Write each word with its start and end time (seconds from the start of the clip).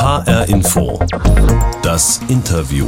HR 0.00 0.48
Info. 0.48 1.00
Das 1.82 2.20
Interview. 2.28 2.86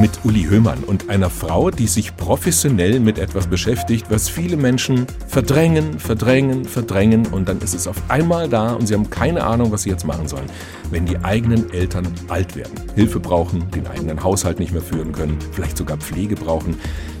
Mit 0.00 0.10
Uli 0.24 0.42
Höhmann 0.42 0.82
und 0.82 1.10
einer 1.10 1.30
Frau, 1.30 1.70
die 1.70 1.86
sich 1.86 2.16
professionell 2.16 2.98
mit 2.98 3.20
etwas 3.20 3.46
beschäftigt, 3.46 4.06
was 4.08 4.28
viele 4.28 4.56
Menschen 4.56 5.06
verdrängen, 5.28 6.00
verdrängen, 6.00 6.64
verdrängen 6.64 7.24
und 7.28 7.48
dann 7.48 7.60
ist 7.60 7.72
es 7.72 7.86
auf 7.86 8.02
einmal 8.08 8.48
da 8.48 8.72
und 8.72 8.88
sie 8.88 8.94
haben 8.94 9.08
keine 9.10 9.44
Ahnung, 9.44 9.70
was 9.70 9.84
sie 9.84 9.90
jetzt 9.90 10.04
machen 10.04 10.26
sollen, 10.26 10.46
wenn 10.90 11.06
die 11.06 11.18
eigenen 11.18 11.72
Eltern 11.72 12.08
alt 12.26 12.56
werden, 12.56 12.74
Hilfe 12.96 13.20
brauchen, 13.20 13.70
den 13.70 13.86
eigenen 13.86 14.20
Haushalt 14.20 14.58
nicht 14.58 14.72
mehr 14.72 14.82
führen 14.82 15.12
können, 15.12 15.38
vielleicht 15.52 15.76
sogar 15.76 15.98
Pflege 15.98 16.34
brauchen. 16.34 16.76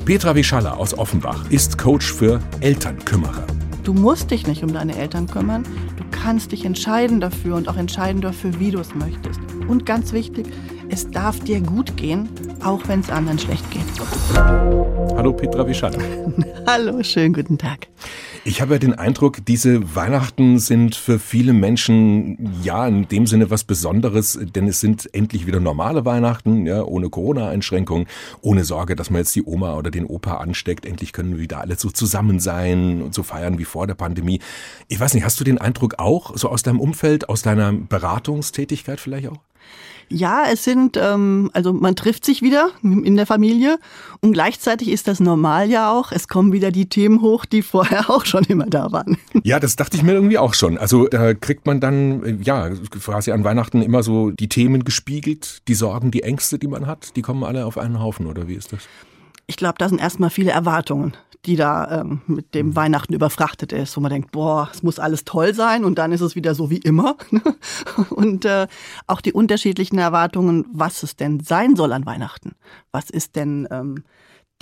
Petra 0.06 0.34
Wischalla 0.34 0.72
aus 0.72 0.98
Offenbach 0.98 1.48
ist 1.50 1.78
Coach 1.78 2.12
für 2.12 2.40
Elternkümmerer. 2.60 3.44
Du 3.88 3.94
musst 3.94 4.30
dich 4.30 4.46
nicht 4.46 4.62
um 4.62 4.70
deine 4.70 4.94
Eltern 4.98 5.26
kümmern. 5.26 5.62
Du 5.96 6.04
kannst 6.10 6.52
dich 6.52 6.66
entscheiden 6.66 7.20
dafür 7.20 7.56
und 7.56 7.70
auch 7.70 7.76
entscheiden 7.78 8.20
dafür, 8.20 8.60
wie 8.60 8.70
du 8.70 8.80
es 8.80 8.94
möchtest. 8.94 9.40
Und 9.66 9.86
ganz 9.86 10.12
wichtig, 10.12 10.46
es 10.90 11.10
darf 11.10 11.40
dir 11.40 11.62
gut 11.62 11.96
gehen, 11.96 12.28
auch 12.62 12.86
wenn 12.86 13.00
es 13.00 13.08
anderen 13.08 13.38
schlecht 13.38 13.64
geht. 13.70 13.80
Hallo 15.16 15.32
Petra 15.32 15.66
Wischalla. 15.66 15.96
Hallo, 16.66 17.02
schönen 17.02 17.32
guten 17.32 17.56
Tag. 17.56 17.86
Ich 18.48 18.62
habe 18.62 18.76
ja 18.76 18.78
den 18.78 18.94
Eindruck, 18.94 19.44
diese 19.44 19.94
Weihnachten 19.94 20.58
sind 20.58 20.94
für 20.94 21.18
viele 21.18 21.52
Menschen 21.52 22.58
ja 22.62 22.88
in 22.88 23.06
dem 23.06 23.26
Sinne 23.26 23.50
was 23.50 23.62
Besonderes, 23.62 24.38
denn 24.40 24.66
es 24.66 24.80
sind 24.80 25.06
endlich 25.14 25.46
wieder 25.46 25.60
normale 25.60 26.06
Weihnachten, 26.06 26.64
ja, 26.64 26.82
ohne 26.82 27.10
Corona-Einschränkungen, 27.10 28.06
ohne 28.40 28.64
Sorge, 28.64 28.96
dass 28.96 29.10
man 29.10 29.20
jetzt 29.20 29.36
die 29.36 29.44
Oma 29.44 29.76
oder 29.76 29.90
den 29.90 30.06
Opa 30.06 30.38
ansteckt. 30.38 30.86
Endlich 30.86 31.12
können 31.12 31.32
wir 31.32 31.40
wieder 31.40 31.60
alle 31.60 31.76
so 31.76 31.90
zusammen 31.90 32.40
sein 32.40 33.02
und 33.02 33.12
so 33.12 33.22
feiern 33.22 33.58
wie 33.58 33.66
vor 33.66 33.86
der 33.86 33.96
Pandemie. 33.96 34.40
Ich 34.88 34.98
weiß 34.98 35.12
nicht, 35.12 35.24
hast 35.24 35.38
du 35.38 35.44
den 35.44 35.58
Eindruck 35.58 35.98
auch, 35.98 36.34
so 36.34 36.48
aus 36.48 36.62
deinem 36.62 36.80
Umfeld, 36.80 37.28
aus 37.28 37.42
deiner 37.42 37.74
Beratungstätigkeit 37.74 38.98
vielleicht 38.98 39.28
auch? 39.28 39.40
Ja, 40.10 40.44
es 40.50 40.64
sind, 40.64 40.96
ähm, 40.96 41.50
also 41.52 41.72
man 41.72 41.94
trifft 41.96 42.24
sich 42.24 42.42
wieder 42.42 42.70
in 42.82 43.16
der 43.16 43.26
Familie 43.26 43.78
und 44.20 44.32
gleichzeitig 44.32 44.88
ist 44.88 45.06
das 45.08 45.20
normal 45.20 45.70
ja 45.70 45.92
auch. 45.92 46.12
Es 46.12 46.28
kommen 46.28 46.52
wieder 46.52 46.70
die 46.70 46.88
Themen 46.88 47.20
hoch, 47.20 47.44
die 47.44 47.62
vorher 47.62 48.08
auch 48.10 48.24
schon 48.24 48.44
immer 48.44 48.66
da 48.66 48.92
waren. 48.92 49.18
Ja, 49.42 49.60
das 49.60 49.76
dachte 49.76 49.96
ich 49.96 50.02
mir 50.02 50.12
irgendwie 50.12 50.38
auch 50.38 50.54
schon. 50.54 50.78
Also 50.78 51.08
da 51.08 51.34
kriegt 51.34 51.66
man 51.66 51.80
dann, 51.80 52.40
ja, 52.42 52.70
quasi 53.00 53.32
an 53.32 53.44
Weihnachten 53.44 53.82
immer 53.82 54.02
so 54.02 54.30
die 54.30 54.48
Themen 54.48 54.84
gespiegelt, 54.84 55.62
die 55.68 55.74
Sorgen, 55.74 56.10
die 56.10 56.22
Ängste, 56.22 56.58
die 56.58 56.68
man 56.68 56.86
hat, 56.86 57.16
die 57.16 57.22
kommen 57.22 57.44
alle 57.44 57.66
auf 57.66 57.78
einen 57.78 58.00
Haufen, 58.00 58.26
oder 58.26 58.48
wie 58.48 58.54
ist 58.54 58.72
das? 58.72 58.80
Ich 59.46 59.56
glaube, 59.56 59.76
da 59.78 59.88
sind 59.88 60.00
erstmal 60.00 60.30
viele 60.30 60.50
Erwartungen 60.50 61.16
die 61.46 61.56
da 61.56 62.00
ähm, 62.00 62.20
mit 62.26 62.54
dem 62.54 62.68
mhm. 62.68 62.76
Weihnachten 62.76 63.14
überfrachtet 63.14 63.72
ist, 63.72 63.96
wo 63.96 64.00
man 64.00 64.10
denkt, 64.10 64.32
boah, 64.32 64.68
es 64.72 64.82
muss 64.82 64.98
alles 64.98 65.24
toll 65.24 65.54
sein 65.54 65.84
und 65.84 65.98
dann 65.98 66.12
ist 66.12 66.20
es 66.20 66.34
wieder 66.34 66.54
so 66.54 66.70
wie 66.70 66.78
immer. 66.78 67.16
und 68.10 68.44
äh, 68.44 68.66
auch 69.06 69.20
die 69.20 69.32
unterschiedlichen 69.32 69.98
Erwartungen, 69.98 70.66
was 70.72 71.02
es 71.02 71.16
denn 71.16 71.40
sein 71.40 71.76
soll 71.76 71.92
an 71.92 72.06
Weihnachten. 72.06 72.52
Was 72.92 73.10
ist 73.10 73.36
denn 73.36 73.68
ähm, 73.70 74.04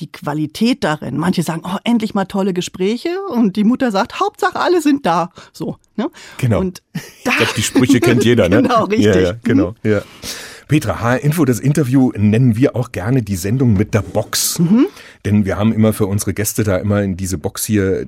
die 0.00 0.12
Qualität 0.12 0.84
darin? 0.84 1.16
Manche 1.16 1.42
sagen, 1.42 1.62
oh, 1.64 1.78
endlich 1.84 2.14
mal 2.14 2.26
tolle 2.26 2.52
Gespräche 2.52 3.20
und 3.30 3.56
die 3.56 3.64
Mutter 3.64 3.90
sagt, 3.90 4.20
Hauptsache 4.20 4.60
alle 4.60 4.82
sind 4.82 5.06
da. 5.06 5.30
So. 5.52 5.76
Ne? 5.96 6.10
Genau. 6.38 6.60
Und 6.60 6.82
da 7.24 7.30
ich 7.30 7.36
glaube, 7.36 7.52
die 7.56 7.62
Sprüche 7.62 8.00
kennt 8.00 8.24
jeder, 8.24 8.48
ne? 8.48 8.56
genau, 8.62 8.84
richtig. 8.84 9.14
Ja, 9.14 9.20
ja, 9.20 9.32
genau, 9.42 9.74
ja. 9.82 10.02
Petra, 10.68 11.00
HR 11.00 11.20
Info, 11.20 11.44
das 11.44 11.60
Interview 11.60 12.10
nennen 12.16 12.56
wir 12.56 12.74
auch 12.74 12.90
gerne 12.90 13.22
die 13.22 13.36
Sendung 13.36 13.74
mit 13.74 13.94
der 13.94 14.02
Box. 14.02 14.58
Mhm. 14.58 14.86
Denn 15.24 15.44
wir 15.44 15.56
haben 15.56 15.72
immer 15.72 15.92
für 15.92 16.06
unsere 16.06 16.34
Gäste 16.34 16.64
da 16.64 16.76
immer 16.78 17.02
in 17.02 17.16
diese 17.16 17.38
Box 17.38 17.64
hier 17.64 18.00
äh, 18.00 18.06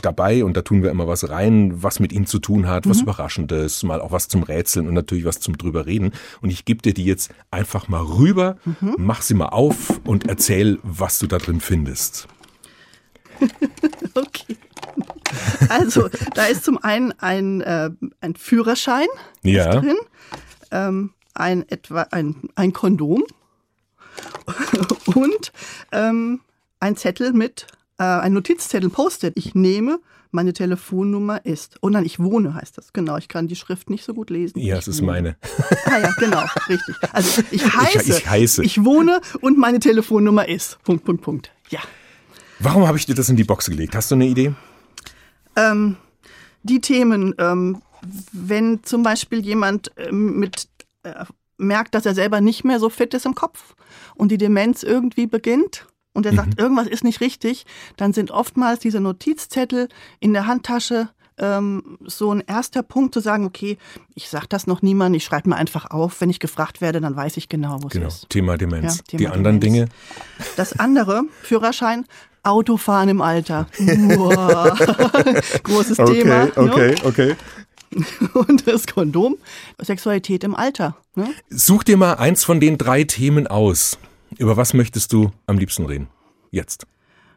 dabei 0.00 0.44
und 0.44 0.56
da 0.56 0.62
tun 0.62 0.82
wir 0.82 0.90
immer 0.90 1.06
was 1.06 1.28
rein, 1.28 1.82
was 1.82 2.00
mit 2.00 2.12
ihnen 2.12 2.26
zu 2.26 2.38
tun 2.38 2.66
hat, 2.66 2.86
mhm. 2.86 2.90
was 2.90 3.02
Überraschendes, 3.02 3.82
mal 3.82 4.00
auch 4.00 4.12
was 4.12 4.28
zum 4.28 4.42
Rätseln 4.42 4.88
und 4.88 4.94
natürlich 4.94 5.26
was 5.26 5.40
zum 5.40 5.58
drüber 5.58 5.84
reden. 5.84 6.12
Und 6.40 6.50
ich 6.50 6.64
gebe 6.64 6.80
dir 6.80 6.94
die 6.94 7.04
jetzt 7.04 7.32
einfach 7.50 7.88
mal 7.88 8.02
rüber, 8.02 8.56
mhm. 8.64 8.94
mach 8.96 9.20
sie 9.20 9.34
mal 9.34 9.48
auf 9.48 10.00
und 10.04 10.26
erzähl, 10.26 10.78
was 10.82 11.18
du 11.18 11.26
da 11.26 11.36
drin 11.36 11.60
findest. 11.60 12.28
okay. 14.14 14.56
Also, 15.68 16.08
da 16.34 16.46
ist 16.46 16.64
zum 16.64 16.78
einen 16.78 17.12
ein, 17.18 17.60
äh, 17.60 17.90
ein 18.20 18.34
Führerschein 18.36 19.06
ja. 19.42 19.80
drin. 19.80 19.96
Ähm, 20.72 21.10
ein, 21.34 21.68
etwa, 21.68 22.02
ein, 22.10 22.36
ein 22.54 22.72
Kondom 22.72 23.24
und 25.06 25.52
ähm, 25.92 26.40
ein 26.80 26.96
Zettel 26.96 27.32
mit, 27.32 27.66
äh, 27.98 28.04
ein 28.04 28.32
Notizzettel, 28.32 28.90
Post-it. 28.90 29.34
Ich 29.36 29.54
nehme, 29.54 30.00
meine 30.30 30.52
Telefonnummer 30.52 31.44
ist. 31.44 31.76
Oh 31.82 31.88
nein, 31.88 32.04
ich 32.04 32.18
wohne 32.18 32.54
heißt 32.54 32.78
das. 32.78 32.92
Genau, 32.92 33.16
ich 33.16 33.28
kann 33.28 33.48
die 33.48 33.56
Schrift 33.56 33.90
nicht 33.90 34.04
so 34.04 34.14
gut 34.14 34.30
lesen. 34.30 34.58
Ja, 34.58 34.76
es 34.76 34.88
ist 34.88 35.02
meine. 35.02 35.36
Ah 35.86 35.98
ja, 35.98 36.12
genau, 36.18 36.44
richtig. 36.68 36.96
Also 37.12 37.42
ich 37.50 37.62
heiße, 37.62 38.10
ich, 38.10 38.18
ich 38.18 38.30
heiße, 38.30 38.64
ich 38.64 38.84
wohne 38.84 39.20
und 39.40 39.58
meine 39.58 39.80
Telefonnummer 39.80 40.48
ist. 40.48 40.82
Punkt, 40.84 41.04
Punkt, 41.04 41.22
Punkt. 41.22 41.50
Ja. 41.68 41.80
Warum 42.58 42.86
habe 42.86 42.98
ich 42.98 43.06
dir 43.06 43.14
das 43.14 43.28
in 43.28 43.36
die 43.36 43.44
Box 43.44 43.66
gelegt? 43.66 43.94
Hast 43.94 44.10
du 44.10 44.14
eine 44.14 44.26
Idee? 44.26 44.54
Ähm, 45.56 45.96
die 46.62 46.80
Themen, 46.80 47.34
ähm, 47.38 47.82
wenn 48.32 48.82
zum 48.84 49.02
Beispiel 49.02 49.40
jemand 49.40 49.92
ähm, 49.96 50.38
mit 50.38 50.68
äh, 51.02 51.24
merkt, 51.58 51.94
dass 51.94 52.06
er 52.06 52.14
selber 52.14 52.40
nicht 52.40 52.64
mehr 52.64 52.80
so 52.80 52.88
fit 52.88 53.14
ist 53.14 53.26
im 53.26 53.34
Kopf 53.34 53.74
und 54.14 54.30
die 54.30 54.38
Demenz 54.38 54.82
irgendwie 54.82 55.26
beginnt 55.26 55.86
und 56.12 56.26
er 56.26 56.32
mhm. 56.32 56.36
sagt, 56.36 56.60
irgendwas 56.60 56.86
ist 56.86 57.04
nicht 57.04 57.20
richtig, 57.20 57.66
dann 57.96 58.12
sind 58.12 58.30
oftmals 58.30 58.80
diese 58.80 59.00
Notizzettel 59.00 59.88
in 60.20 60.32
der 60.32 60.46
Handtasche 60.46 61.10
ähm, 61.38 61.98
so 62.04 62.32
ein 62.32 62.40
erster 62.46 62.82
Punkt 62.82 63.14
zu 63.14 63.20
sagen, 63.20 63.46
okay, 63.46 63.78
ich 64.14 64.28
sage 64.28 64.46
das 64.48 64.66
noch 64.66 64.82
niemandem, 64.82 65.16
ich 65.16 65.24
schreibe 65.24 65.48
mir 65.48 65.56
einfach 65.56 65.90
auf, 65.90 66.20
wenn 66.20 66.30
ich 66.30 66.38
gefragt 66.38 66.80
werde, 66.80 67.00
dann 67.00 67.16
weiß 67.16 67.36
ich 67.38 67.48
genau, 67.48 67.82
wo 67.82 67.88
genau. 67.88 68.08
es 68.08 68.16
ist. 68.16 68.30
Thema 68.30 68.56
Demenz. 68.56 68.98
Ja, 68.98 69.02
Thema 69.04 69.18
die 69.18 69.28
anderen 69.28 69.60
Dinge? 69.60 69.88
Das 70.56 70.78
andere, 70.78 71.22
Führerschein, 71.42 72.04
Autofahren 72.42 73.08
im 73.08 73.20
Alter. 73.20 73.66
Wow. 73.78 74.78
Großes 75.62 75.98
okay, 75.98 76.22
Thema. 76.22 76.44
Okay, 76.44 76.60
okay, 76.60 76.88
ne? 76.88 77.04
okay. 77.04 77.36
und 78.34 78.66
das 78.66 78.86
Kondom, 78.86 79.36
Sexualität 79.80 80.44
im 80.44 80.54
Alter. 80.54 80.96
Ne? 81.14 81.32
Such 81.48 81.84
dir 81.84 81.96
mal 81.96 82.14
eins 82.14 82.44
von 82.44 82.60
den 82.60 82.78
drei 82.78 83.04
Themen 83.04 83.46
aus. 83.46 83.98
Über 84.38 84.56
was 84.56 84.74
möchtest 84.74 85.12
du 85.12 85.30
am 85.46 85.58
liebsten 85.58 85.86
reden? 85.86 86.08
Jetzt. 86.50 86.86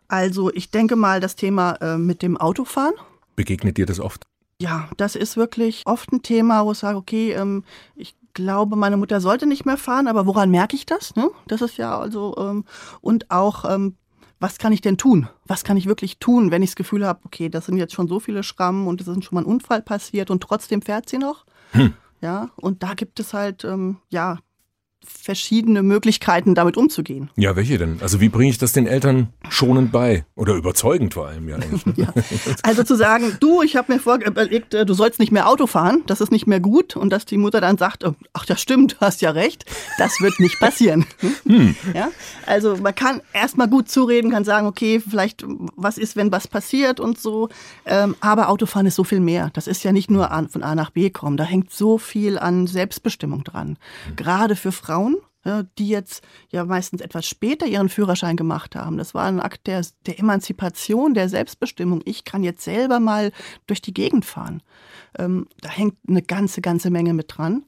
Also 0.07 0.53
ich 0.53 0.69
denke 0.69 0.95
mal 0.95 1.19
das 1.19 1.35
Thema 1.35 1.73
äh, 1.81 1.97
mit 1.97 2.21
dem 2.21 2.37
Autofahren. 2.37 2.93
Begegnet 3.35 3.77
dir 3.77 3.85
das 3.85 3.99
oft? 3.99 4.27
Ja, 4.61 4.89
das 4.97 5.15
ist 5.15 5.37
wirklich 5.37 5.83
oft 5.85 6.11
ein 6.11 6.21
Thema, 6.21 6.65
wo 6.65 6.71
ich 6.71 6.77
sage, 6.77 6.97
okay, 6.97 7.31
ähm, 7.31 7.63
ich 7.95 8.15
glaube, 8.33 8.75
meine 8.75 8.97
Mutter 8.97 9.21
sollte 9.21 9.45
nicht 9.45 9.65
mehr 9.65 9.77
fahren, 9.77 10.07
aber 10.07 10.25
woran 10.25 10.51
merke 10.51 10.75
ich 10.75 10.85
das? 10.85 11.15
Ne? 11.15 11.29
Das 11.47 11.61
ist 11.61 11.77
ja 11.77 11.97
also, 11.97 12.35
ähm, 12.37 12.65
und 13.01 13.31
auch 13.31 13.65
ähm, 13.69 13.95
was 14.43 14.57
kann 14.57 14.73
ich 14.73 14.81
denn 14.81 14.97
tun? 14.97 15.29
Was 15.45 15.63
kann 15.63 15.77
ich 15.77 15.85
wirklich 15.85 16.19
tun, 16.19 16.51
wenn 16.51 16.61
ich 16.61 16.71
das 16.71 16.75
Gefühl 16.75 17.07
habe, 17.07 17.21
okay, 17.23 17.47
das 17.47 17.65
sind 17.65 17.77
jetzt 17.77 17.93
schon 17.93 18.09
so 18.09 18.19
viele 18.19 18.43
Schrammen 18.43 18.87
und 18.87 18.99
es 18.99 19.07
ist 19.07 19.23
schon 19.23 19.35
mal 19.35 19.41
ein 19.41 19.47
Unfall 19.47 19.81
passiert 19.81 20.29
und 20.29 20.43
trotzdem 20.43 20.81
fährt 20.81 21.07
sie 21.07 21.17
noch? 21.17 21.45
Hm. 21.71 21.93
Ja, 22.19 22.49
und 22.57 22.83
da 22.83 22.93
gibt 22.93 23.21
es 23.21 23.33
halt, 23.33 23.63
ähm, 23.63 23.99
ja, 24.09 24.39
verschiedene 25.05 25.83
Möglichkeiten, 25.83 26.55
damit 26.55 26.77
umzugehen. 26.77 27.29
Ja, 27.35 27.55
welche 27.55 27.77
denn? 27.77 27.99
Also 28.01 28.19
wie 28.21 28.29
bringe 28.29 28.49
ich 28.49 28.57
das 28.57 28.73
den 28.73 28.87
Eltern 28.87 29.29
schonend 29.49 29.91
bei? 29.91 30.25
Oder 30.35 30.55
überzeugend 30.55 31.13
vor 31.13 31.27
allem, 31.27 31.47
ja 31.47 31.55
eigentlich. 31.55 31.85
Ne? 31.85 31.93
ja. 31.97 32.13
Also 32.63 32.83
zu 32.83 32.95
sagen, 32.95 33.37
du, 33.39 33.61
ich 33.61 33.75
habe 33.75 33.93
mir 33.93 33.99
vorgelegt, 33.99 34.73
äh, 34.73 34.85
du 34.85 34.93
sollst 34.93 35.19
nicht 35.19 35.31
mehr 35.31 35.47
Auto 35.47 35.67
fahren, 35.67 36.03
das 36.07 36.21
ist 36.21 36.31
nicht 36.31 36.47
mehr 36.47 36.59
gut. 36.59 36.95
Und 36.95 37.11
dass 37.11 37.25
die 37.25 37.37
Mutter 37.37 37.61
dann 37.61 37.77
sagt, 37.77 38.03
oh, 38.03 38.15
ach 38.33 38.45
ja 38.47 38.57
stimmt, 38.57 38.97
hast 38.99 39.21
ja 39.21 39.31
recht, 39.31 39.65
das 39.97 40.19
wird 40.21 40.39
nicht 40.39 40.59
passieren. 40.59 41.05
Hm. 41.45 41.75
Ja? 41.93 42.09
Also 42.45 42.77
man 42.77 42.95
kann 42.95 43.21
erstmal 43.33 43.67
gut 43.67 43.89
zureden, 43.89 44.31
kann 44.31 44.45
sagen, 44.45 44.65
okay, 44.65 45.01
vielleicht 45.01 45.43
was 45.75 45.97
ist, 45.97 46.15
wenn 46.15 46.31
was 46.31 46.47
passiert 46.47 46.99
und 46.99 47.19
so. 47.19 47.49
Ähm, 47.85 48.15
aber 48.21 48.49
Autofahren 48.49 48.85
ist 48.85 48.95
so 48.95 49.03
viel 49.03 49.19
mehr. 49.19 49.49
Das 49.53 49.67
ist 49.67 49.83
ja 49.83 49.91
nicht 49.91 50.09
nur 50.09 50.29
von 50.49 50.63
A 50.63 50.75
nach 50.75 50.91
B 50.91 51.09
kommen. 51.09 51.35
Da 51.35 51.43
hängt 51.43 51.71
so 51.71 51.97
viel 51.97 52.39
an 52.39 52.67
Selbstbestimmung 52.67 53.43
dran. 53.43 53.77
Hm. 54.07 54.15
Gerade 54.15 54.55
für 54.55 54.71
Frauen 54.71 54.92
Frauen, 54.93 55.17
die 55.77 55.89
jetzt 55.89 56.23
ja 56.51 56.63
meistens 56.63 57.01
etwas 57.01 57.25
später 57.25 57.65
ihren 57.65 57.89
Führerschein 57.89 58.37
gemacht 58.37 58.75
haben. 58.75 58.97
Das 58.97 59.13
war 59.13 59.25
ein 59.25 59.41
Akt 59.41 59.67
der, 59.67 59.85
der 60.05 60.19
Emanzipation, 60.19 61.13
der 61.13 61.27
Selbstbestimmung. 61.27 62.01
Ich 62.05 62.23
kann 62.23 62.43
jetzt 62.43 62.63
selber 62.63 62.99
mal 62.99 63.31
durch 63.67 63.81
die 63.81 63.93
Gegend 63.93 64.23
fahren. 64.23 64.61
Ähm, 65.17 65.47
da 65.59 65.69
hängt 65.69 65.95
eine 66.07 66.21
ganze, 66.21 66.61
ganze 66.61 66.91
Menge 66.91 67.13
mit 67.13 67.37
dran. 67.37 67.65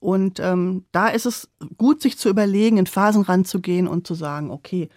Und 0.00 0.38
ähm, 0.38 0.84
da 0.92 1.08
ist 1.08 1.24
es 1.24 1.48
gut, 1.78 2.02
sich 2.02 2.18
zu 2.18 2.28
überlegen, 2.28 2.76
in 2.76 2.86
Phasen 2.86 3.22
ranzugehen 3.22 3.88
und 3.88 4.06
zu 4.06 4.14
sagen, 4.14 4.50
okay, 4.50 4.90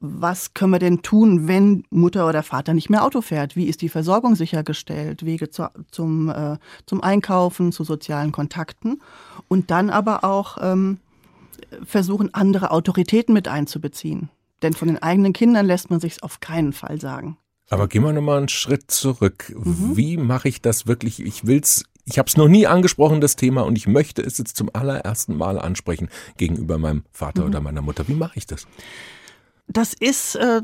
was 0.00 0.54
können 0.54 0.72
wir 0.72 0.78
denn 0.78 1.02
tun, 1.02 1.48
wenn 1.48 1.84
Mutter 1.90 2.28
oder 2.28 2.42
Vater 2.42 2.72
nicht 2.74 2.90
mehr 2.90 3.04
Auto 3.04 3.20
fährt? 3.20 3.56
Wie 3.56 3.66
ist 3.66 3.82
die 3.82 3.88
Versorgung 3.88 4.36
sichergestellt? 4.36 5.24
Wege 5.24 5.50
zu, 5.50 5.70
zum, 5.90 6.30
äh, 6.30 6.56
zum 6.86 7.02
Einkaufen, 7.02 7.72
zu 7.72 7.84
sozialen 7.84 8.32
Kontakten. 8.32 9.02
Und 9.48 9.70
dann 9.70 9.90
aber 9.90 10.24
auch 10.24 10.58
ähm, 10.60 10.98
versuchen, 11.84 12.32
andere 12.34 12.70
Autoritäten 12.70 13.32
mit 13.32 13.48
einzubeziehen. 13.48 14.30
Denn 14.62 14.72
von 14.72 14.88
den 14.88 15.02
eigenen 15.02 15.32
Kindern 15.32 15.66
lässt 15.66 15.90
man 15.90 16.00
sich 16.00 16.22
auf 16.22 16.40
keinen 16.40 16.72
Fall 16.72 17.00
sagen. 17.00 17.36
Aber 17.70 17.88
gehen 17.88 18.02
wir 18.02 18.12
nochmal 18.12 18.38
einen 18.38 18.48
Schritt 18.48 18.90
zurück. 18.90 19.54
Mhm. 19.56 19.96
Wie 19.96 20.16
mache 20.16 20.48
ich 20.48 20.60
das 20.60 20.86
wirklich? 20.86 21.20
Ich 21.20 21.46
will 21.46 21.60
es 21.60 21.84
ich 22.06 22.18
habe 22.18 22.28
es 22.28 22.36
noch 22.36 22.48
nie 22.48 22.66
angesprochen, 22.66 23.20
das 23.20 23.36
Thema, 23.36 23.62
und 23.62 23.78
ich 23.78 23.86
möchte 23.86 24.22
es 24.22 24.38
jetzt 24.38 24.56
zum 24.56 24.68
allerersten 24.72 25.36
Mal 25.36 25.58
ansprechen 25.58 26.10
gegenüber 26.36 26.76
meinem 26.76 27.04
Vater 27.10 27.42
mhm. 27.42 27.48
oder 27.48 27.60
meiner 27.60 27.82
Mutter. 27.82 28.06
Wie 28.08 28.14
mache 28.14 28.36
ich 28.36 28.46
das? 28.46 28.66
Das 29.66 29.94
ist 29.94 30.36
äh, 30.36 30.60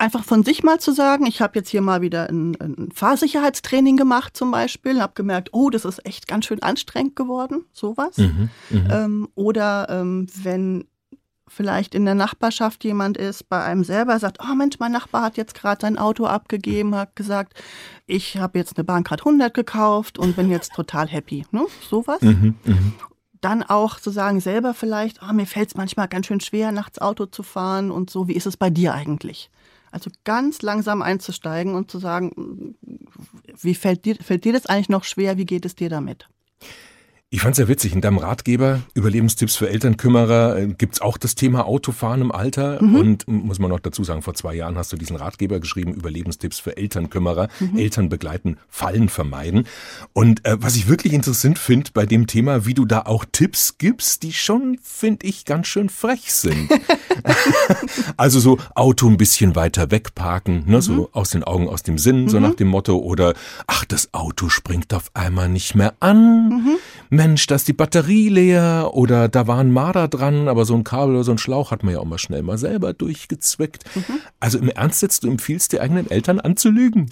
einfach 0.00 0.24
von 0.24 0.42
sich 0.42 0.62
mal 0.62 0.80
zu 0.80 0.92
sagen, 0.92 1.26
ich 1.26 1.40
habe 1.40 1.58
jetzt 1.58 1.68
hier 1.68 1.82
mal 1.82 2.00
wieder 2.00 2.28
ein, 2.28 2.56
ein 2.60 2.88
Fahrsicherheitstraining 2.92 3.96
gemacht 3.96 4.36
zum 4.36 4.50
Beispiel, 4.50 5.00
habe 5.00 5.12
gemerkt, 5.14 5.50
oh, 5.52 5.70
das 5.70 5.84
ist 5.84 6.04
echt 6.06 6.26
ganz 6.26 6.46
schön 6.46 6.62
anstrengend 6.62 7.16
geworden, 7.16 7.64
sowas. 7.72 8.16
Mhm, 8.16 8.48
mh. 8.70 9.04
ähm, 9.04 9.28
oder 9.34 9.88
ähm, 9.90 10.26
wenn 10.42 10.86
vielleicht 11.46 11.94
in 11.94 12.04
der 12.04 12.14
Nachbarschaft 12.14 12.84
jemand 12.84 13.16
ist, 13.16 13.48
bei 13.48 13.62
einem 13.62 13.84
selber 13.84 14.18
sagt, 14.18 14.38
oh 14.40 14.54
Mensch, 14.54 14.78
mein 14.78 14.92
Nachbar 14.92 15.22
hat 15.22 15.36
jetzt 15.36 15.54
gerade 15.54 15.80
sein 15.82 15.98
Auto 15.98 16.24
abgegeben, 16.24 16.94
hat 16.94 17.16
gesagt, 17.16 17.54
ich 18.06 18.38
habe 18.38 18.58
jetzt 18.58 18.76
eine 18.76 18.84
Bahncard 18.84 19.22
100 19.22 19.52
gekauft 19.52 20.18
und 20.18 20.36
bin 20.36 20.48
jetzt 20.48 20.72
total 20.74 21.08
happy. 21.08 21.44
Ne? 21.50 21.66
Sowas. 21.88 22.22
Mhm, 22.22 22.54
mh. 22.64 22.76
Dann 23.40 23.62
auch 23.62 23.98
zu 23.98 24.10
sagen, 24.10 24.40
selber 24.40 24.74
vielleicht, 24.74 25.20
oh, 25.22 25.32
mir 25.32 25.46
fällt 25.46 25.68
es 25.68 25.74
manchmal 25.74 26.08
ganz 26.08 26.26
schön 26.26 26.40
schwer, 26.40 26.72
nachts 26.72 27.00
Auto 27.00 27.26
zu 27.26 27.42
fahren 27.42 27.90
und 27.90 28.10
so, 28.10 28.28
wie 28.28 28.34
ist 28.34 28.46
es 28.46 28.56
bei 28.56 28.70
dir 28.70 28.94
eigentlich? 28.94 29.50
Also 29.90 30.10
ganz 30.24 30.62
langsam 30.62 31.02
einzusteigen 31.02 31.74
und 31.74 31.90
zu 31.90 31.98
sagen, 31.98 32.76
wie 33.60 33.74
fällt 33.74 34.04
dir, 34.04 34.16
fällt 34.16 34.44
dir 34.44 34.52
das 34.52 34.66
eigentlich 34.66 34.88
noch 34.88 35.04
schwer, 35.04 35.36
wie 35.36 35.46
geht 35.46 35.64
es 35.64 35.74
dir 35.74 35.90
damit? 35.90 36.28
Ich 37.32 37.42
fand 37.42 37.52
es 37.52 37.58
sehr 37.58 37.68
witzig. 37.68 37.92
In 37.92 38.00
deinem 38.00 38.18
Ratgeber 38.18 38.80
Überlebenstipps 38.92 39.54
für 39.54 39.70
Elternkümmerer 39.70 40.58
äh, 40.58 40.66
gibt's 40.66 41.00
auch 41.00 41.16
das 41.16 41.36
Thema 41.36 41.64
Autofahren 41.64 42.22
im 42.22 42.32
Alter. 42.32 42.82
Mhm. 42.82 42.96
Und 42.96 43.28
muss 43.28 43.60
man 43.60 43.70
noch 43.70 43.78
dazu 43.78 44.02
sagen, 44.02 44.22
vor 44.22 44.34
zwei 44.34 44.52
Jahren 44.56 44.76
hast 44.76 44.92
du 44.92 44.96
diesen 44.96 45.14
Ratgeber 45.14 45.60
geschrieben, 45.60 45.94
Überlebenstipps 45.94 46.58
für 46.58 46.76
Elternkümmerer, 46.76 47.48
mhm. 47.60 47.78
Eltern 47.78 48.08
begleiten, 48.08 48.56
Fallen 48.68 49.08
vermeiden. 49.08 49.68
Und 50.12 50.44
äh, 50.44 50.56
was 50.60 50.74
ich 50.74 50.88
wirklich 50.88 51.12
interessant 51.12 51.60
finde 51.60 51.92
bei 51.94 52.04
dem 52.04 52.26
Thema, 52.26 52.66
wie 52.66 52.74
du 52.74 52.84
da 52.84 53.02
auch 53.02 53.24
Tipps 53.30 53.78
gibst, 53.78 54.24
die 54.24 54.32
schon, 54.32 54.78
finde 54.82 55.24
ich, 55.28 55.44
ganz 55.44 55.68
schön 55.68 55.88
frech 55.88 56.32
sind. 56.32 56.68
also 58.16 58.40
so 58.40 58.58
Auto 58.74 59.06
ein 59.06 59.18
bisschen 59.18 59.54
weiter 59.54 59.92
wegparken, 59.92 60.64
ne, 60.66 60.78
mhm. 60.78 60.80
so 60.80 61.10
aus 61.12 61.30
den 61.30 61.44
Augen, 61.44 61.68
aus 61.68 61.84
dem 61.84 61.96
Sinn, 61.96 62.28
so 62.28 62.38
mhm. 62.38 62.42
nach 62.42 62.54
dem 62.56 62.66
Motto. 62.66 62.98
Oder, 62.98 63.34
ach, 63.68 63.84
das 63.84 64.12
Auto 64.12 64.48
springt 64.48 64.92
auf 64.92 65.12
einmal 65.14 65.48
nicht 65.48 65.76
mehr 65.76 65.94
an 66.00 66.48
mhm. 66.48 66.78
Mensch, 67.20 67.46
da 67.46 67.56
ist 67.56 67.68
die 67.68 67.74
Batterie 67.74 68.30
leer 68.30 68.92
oder 68.94 69.28
da 69.28 69.46
war 69.46 69.58
ein 69.58 69.70
Marder 69.70 70.08
dran, 70.08 70.48
aber 70.48 70.64
so 70.64 70.74
ein 70.74 70.84
Kabel 70.84 71.16
oder 71.16 71.24
so 71.24 71.32
ein 71.32 71.36
Schlauch 71.36 71.70
hat 71.70 71.82
man 71.82 71.92
ja 71.92 72.00
auch 72.00 72.06
mal 72.06 72.16
schnell 72.16 72.42
mal 72.42 72.56
selber 72.56 72.94
durchgezwickt. 72.94 73.84
Mhm. 73.94 74.20
Also 74.40 74.58
im 74.58 74.70
Ernst 74.70 75.02
jetzt, 75.02 75.22
du 75.22 75.28
empfiehlst 75.28 75.70
dir 75.72 75.82
eigenen 75.82 76.10
Eltern 76.10 76.40
anzulügen? 76.40 77.10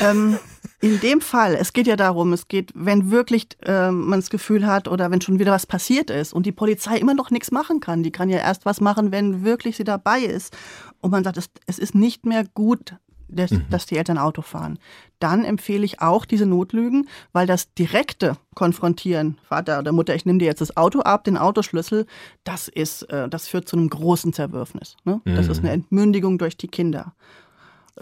Ähm, 0.00 0.38
in 0.80 1.00
dem 1.00 1.20
Fall, 1.20 1.54
es 1.54 1.74
geht 1.74 1.86
ja 1.86 1.96
darum, 1.96 2.32
es 2.32 2.48
geht, 2.48 2.72
wenn 2.74 3.10
wirklich 3.10 3.48
äh, 3.66 3.90
man 3.90 4.20
das 4.20 4.30
Gefühl 4.30 4.66
hat 4.66 4.88
oder 4.88 5.10
wenn 5.10 5.20
schon 5.20 5.38
wieder 5.38 5.52
was 5.52 5.66
passiert 5.66 6.08
ist 6.08 6.32
und 6.32 6.46
die 6.46 6.52
Polizei 6.52 6.96
immer 6.96 7.12
noch 7.12 7.30
nichts 7.30 7.50
machen 7.50 7.80
kann. 7.80 8.02
Die 8.02 8.10
kann 8.10 8.30
ja 8.30 8.38
erst 8.38 8.64
was 8.64 8.80
machen, 8.80 9.12
wenn 9.12 9.44
wirklich 9.44 9.76
sie 9.76 9.84
dabei 9.84 10.20
ist. 10.20 10.56
Und 11.02 11.10
man 11.10 11.24
sagt, 11.24 11.36
es, 11.36 11.50
es 11.66 11.78
ist 11.78 11.94
nicht 11.94 12.24
mehr 12.24 12.46
gut, 12.54 12.96
dass, 13.32 13.50
mhm. 13.50 13.64
dass 13.70 13.86
die 13.86 13.96
Eltern 13.96 14.18
Auto 14.18 14.42
fahren. 14.42 14.78
Dann 15.18 15.44
empfehle 15.44 15.84
ich 15.84 16.00
auch 16.00 16.24
diese 16.24 16.46
Notlügen, 16.46 17.08
weil 17.32 17.46
das 17.46 17.72
direkte 17.74 18.36
Konfrontieren, 18.54 19.38
Vater 19.48 19.78
oder 19.78 19.92
Mutter, 19.92 20.14
ich 20.14 20.26
nehme 20.26 20.38
dir 20.38 20.46
jetzt 20.46 20.60
das 20.60 20.76
Auto 20.76 21.00
ab, 21.00 21.24
den 21.24 21.36
Autoschlüssel, 21.36 22.06
das 22.44 22.68
ist, 22.68 23.02
äh, 23.04 23.28
das 23.28 23.48
führt 23.48 23.68
zu 23.68 23.76
einem 23.76 23.88
großen 23.88 24.32
Zerwürfnis. 24.32 24.96
Ne? 25.04 25.20
Das 25.24 25.48
ist 25.48 25.58
eine 25.58 25.68
mhm. 25.68 25.74
Entmündigung 25.74 26.38
durch 26.38 26.56
die 26.56 26.68
Kinder. 26.68 27.14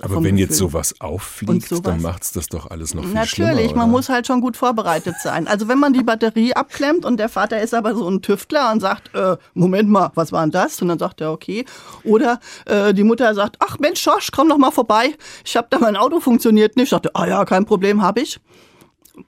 Aber 0.00 0.22
wenn 0.22 0.38
jetzt 0.38 0.56
sowas 0.56 1.00
auffliegt, 1.00 1.68
sowas, 1.68 1.82
dann 1.82 2.02
macht's 2.02 2.32
das 2.32 2.48
doch 2.48 2.70
alles 2.70 2.94
noch 2.94 3.02
viel 3.02 3.12
Natürlich, 3.12 3.30
schlimmer. 3.30 3.50
Natürlich, 3.50 3.74
man 3.74 3.90
muss 3.90 4.08
halt 4.08 4.26
schon 4.26 4.40
gut 4.40 4.56
vorbereitet 4.56 5.16
sein. 5.20 5.48
Also 5.48 5.66
wenn 5.66 5.78
man 5.78 5.92
die 5.92 6.04
Batterie 6.04 6.54
abklemmt 6.54 7.04
und 7.04 7.16
der 7.16 7.28
Vater 7.28 7.60
ist 7.60 7.74
aber 7.74 7.94
so 7.96 8.08
ein 8.08 8.22
Tüftler 8.22 8.70
und 8.72 8.80
sagt, 8.80 9.14
äh, 9.14 9.36
Moment 9.54 9.88
mal, 9.88 10.12
was 10.14 10.30
war 10.30 10.42
denn 10.42 10.52
das? 10.52 10.80
Und 10.80 10.88
dann 10.88 10.98
sagt 10.98 11.20
er, 11.20 11.32
okay. 11.32 11.64
Oder 12.04 12.38
äh, 12.66 12.94
die 12.94 13.02
Mutter 13.02 13.34
sagt, 13.34 13.56
ach 13.58 13.78
Mensch, 13.78 14.00
Schorsch, 14.00 14.30
komm 14.32 14.48
doch 14.48 14.58
mal 14.58 14.70
vorbei. 14.70 15.14
Ich 15.44 15.56
habe 15.56 15.66
da 15.70 15.78
mein 15.80 15.96
Auto 15.96 16.20
funktioniert 16.20 16.76
nicht. 16.76 16.84
Ich 16.84 16.90
dachte, 16.90 17.10
ah 17.14 17.26
ja, 17.26 17.44
kein 17.44 17.64
Problem, 17.64 18.00
habe 18.00 18.20
ich 18.20 18.40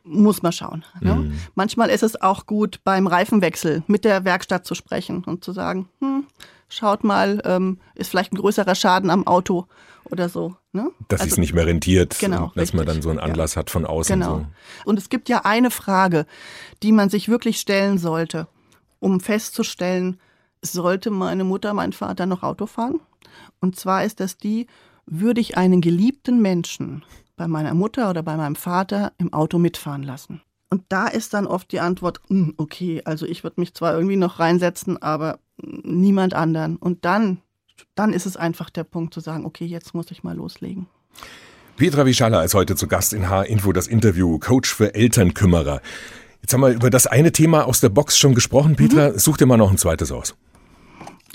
muss 0.05 0.43
man 0.43 0.53
schauen. 0.53 0.85
Ne? 1.01 1.15
Mhm. 1.15 1.41
Manchmal 1.55 1.91
ist 1.91 2.03
es 2.03 2.21
auch 2.21 2.47
gut, 2.47 2.81
beim 2.85 3.07
Reifenwechsel 3.07 3.83
mit 3.89 4.05
der 4.05 4.25
Werkstatt 4.25 4.67
zu 4.67 4.75
sprechen 4.75 5.25
und 5.25 5.45
zu 5.45 5.53
sagen, 5.53 5.89
hm, 6.01 6.25
schaut 6.73 7.05
mal, 7.05 7.41
ähm, 7.45 7.79
ist 7.95 8.11
vielleicht 8.11 8.33
ein 8.33 8.37
größerer 8.37 8.75
Schaden 8.75 9.11
am 9.11 9.27
Auto 9.27 9.67
oder 10.05 10.29
so. 10.29 10.57
Ne? 10.73 10.91
Dass 11.09 11.21
also, 11.21 11.35
sich 11.35 11.39
nicht 11.39 11.55
mehr 11.55 11.67
rentiert, 11.67 12.19
genau, 12.19 12.47
dass 12.55 12.57
richtig. 12.57 12.75
man 12.75 12.87
dann 12.87 13.03
so 13.03 13.11
einen 13.11 13.19
Anlass 13.19 13.55
ja. 13.55 13.61
hat 13.61 13.71
von 13.71 13.85
außen. 13.85 14.19
Genau. 14.19 14.39
So. 14.39 14.47
Und 14.85 14.99
es 14.99 15.09
gibt 15.09 15.29
ja 15.29 15.43
eine 15.45 15.71
Frage, 15.71 16.27
die 16.83 16.93
man 16.93 17.11
sich 17.11 17.29
wirklich 17.29 17.61
stellen 17.61 17.99
sollte, 17.99 18.49
um 19.01 19.21
festzustellen, 19.21 20.19
sollte 20.63 21.11
meine 21.11 21.45
Mutter, 21.45 21.75
mein 21.75 21.93
Vater 21.93 22.27
noch 22.27 22.43
Auto 22.43 22.67
fahren? 22.67 23.01
Und 23.61 23.77
zwar 23.77 24.05
ist 24.05 24.21
das 24.21 24.39
die, 24.39 24.67
würde 25.07 25.41
ich 25.41 25.57
einen 25.57 25.81
geliebten 25.81 26.41
Menschen 26.41 27.05
bei 27.37 27.49
meiner 27.49 27.75
Mutter 27.75 28.09
oder 28.11 28.23
bei 28.23 28.37
meinem 28.37 28.57
Vater 28.57 29.13
im 29.19 29.33
Auto 29.33 29.59
mitfahren 29.59 30.03
lassen? 30.03 30.43
Und 30.73 30.85
da 30.89 31.07
ist 31.07 31.35
dann 31.35 31.47
oft 31.47 31.71
die 31.71 31.81
Antwort, 31.81 32.21
hm, 32.29 32.55
okay, 32.57 33.03
also 33.05 33.27
ich 33.27 33.45
würde 33.45 33.61
mich 33.61 33.75
zwar 33.75 33.95
irgendwie 33.95 34.17
noch 34.17 34.41
reinsetzen, 34.41 35.01
aber 35.01 35.39
niemand 35.59 36.35
anderen. 36.35 36.77
Und 36.77 37.05
dann 37.05 37.43
dann 37.95 38.13
ist 38.13 38.27
es 38.27 38.37
einfach 38.37 38.71
der 38.71 38.85
Punkt 38.85 39.15
zu 39.15 39.21
sagen, 39.21 39.45
okay, 39.45 39.65
jetzt 39.65 39.95
muss 39.95 40.11
ich 40.11 40.23
mal 40.23 40.37
loslegen. 40.37 40.87
Petra 41.77 42.07
Wischala 42.07 42.43
ist 42.43 42.55
heute 42.55 42.77
zu 42.77 42.87
Gast 42.87 43.13
in 43.13 43.29
H-Info, 43.29 43.73
das 43.73 43.87
Interview, 43.87 44.39
Coach 44.39 44.73
für 44.73 44.95
Elternkümmerer. 44.95 45.81
Jetzt 46.41 46.53
haben 46.53 46.61
wir 46.61 46.71
über 46.71 46.91
das 46.91 47.07
eine 47.07 47.33
Thema 47.33 47.67
aus 47.67 47.81
der 47.81 47.89
Box 47.89 48.19
schon 48.19 48.35
gesprochen. 48.35 48.77
Petra, 48.77 49.11
mhm. 49.11 49.19
such 49.19 49.37
dir 49.37 49.47
mal 49.47 49.57
noch 49.57 49.71
ein 49.71 49.79
zweites 49.79 50.13
aus. 50.13 50.35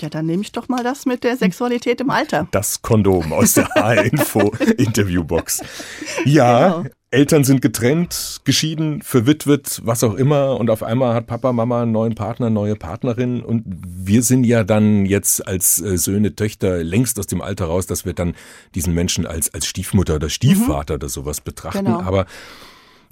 Ja, 0.00 0.08
dann 0.08 0.26
nehme 0.26 0.42
ich 0.42 0.52
doch 0.52 0.68
mal 0.68 0.84
das 0.84 1.06
mit 1.06 1.24
der 1.24 1.36
Sexualität 1.36 2.00
im 2.00 2.10
Alter. 2.10 2.46
Das 2.52 2.82
Kondom 2.82 3.32
aus 3.32 3.54
der 3.54 3.68
H-Info 3.74 4.52
Interviewbox. 4.76 5.62
Ja, 6.24 6.82
genau. 6.82 6.90
Eltern 7.10 7.42
sind 7.42 7.62
getrennt, 7.62 8.42
geschieden, 8.44 9.00
verwitwet, 9.00 9.80
was 9.82 10.04
auch 10.04 10.14
immer. 10.14 10.60
Und 10.60 10.68
auf 10.68 10.82
einmal 10.82 11.14
hat 11.14 11.26
Papa, 11.26 11.54
Mama 11.54 11.82
einen 11.82 11.92
neuen 11.92 12.14
Partner, 12.14 12.50
neue 12.50 12.76
Partnerin. 12.76 13.42
Und 13.42 13.64
wir 13.66 14.22
sind 14.22 14.44
ja 14.44 14.62
dann 14.62 15.06
jetzt 15.06 15.46
als 15.46 15.80
äh, 15.80 15.96
Söhne, 15.96 16.36
Töchter 16.36 16.84
längst 16.84 17.18
aus 17.18 17.26
dem 17.26 17.40
Alter 17.40 17.66
raus, 17.66 17.86
dass 17.86 18.04
wir 18.04 18.12
dann 18.12 18.34
diesen 18.74 18.92
Menschen 18.92 19.26
als, 19.26 19.52
als 19.54 19.66
Stiefmutter 19.66 20.16
oder 20.16 20.28
Stiefvater 20.28 20.94
mhm. 20.94 20.98
oder 20.98 21.08
sowas 21.08 21.40
betrachten. 21.40 21.86
Genau. 21.86 22.00
Aber 22.00 22.26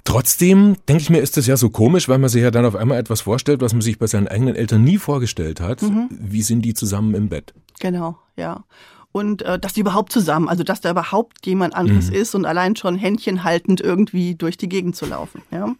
Trotzdem 0.03 0.77
denke 0.87 1.01
ich 1.01 1.09
mir, 1.09 1.19
ist 1.19 1.35
das 1.35 1.47
ja 1.47 1.57
so 1.57 1.69
komisch, 1.69 2.07
weil 2.07 2.17
man 2.17 2.29
sich 2.29 2.41
ja 2.41 2.49
dann 2.49 2.63
auf 2.63 2.77
einmal 2.77 2.97
etwas 2.97 3.19
vorstellt, 3.19 3.59
was 3.59 3.73
man 3.73 3.81
sich 3.81 3.99
bei 3.99 4.07
seinen 4.07 4.29
eigenen 4.29 4.55
Eltern 4.55 4.81
nie 4.81 4.97
vorgestellt 4.97 5.59
hat. 5.59 5.81
Mhm. 5.81 6.07
Wie 6.09 6.43
sind 6.43 6.61
die 6.61 6.73
zusammen 6.73 7.13
im 7.13 7.27
Bett? 7.27 7.53
Genau, 7.81 8.17
ja 8.37 8.63
und 9.11 9.41
äh, 9.41 9.57
dass 9.57 9.73
die 9.73 9.81
überhaupt 9.81 10.11
zusammen, 10.11 10.49
also 10.49 10.63
dass 10.63 10.81
da 10.81 10.91
überhaupt 10.91 11.45
jemand 11.45 11.75
anderes 11.75 12.09
mhm. 12.09 12.15
ist 12.15 12.35
und 12.35 12.45
allein 12.45 12.75
schon 12.75 12.95
Händchen 12.95 13.43
haltend 13.43 13.81
irgendwie 13.81 14.35
durch 14.35 14.57
die 14.57 14.69
Gegend 14.69 14.95
zu 14.95 15.05
laufen. 15.05 15.41
Ja? 15.51 15.73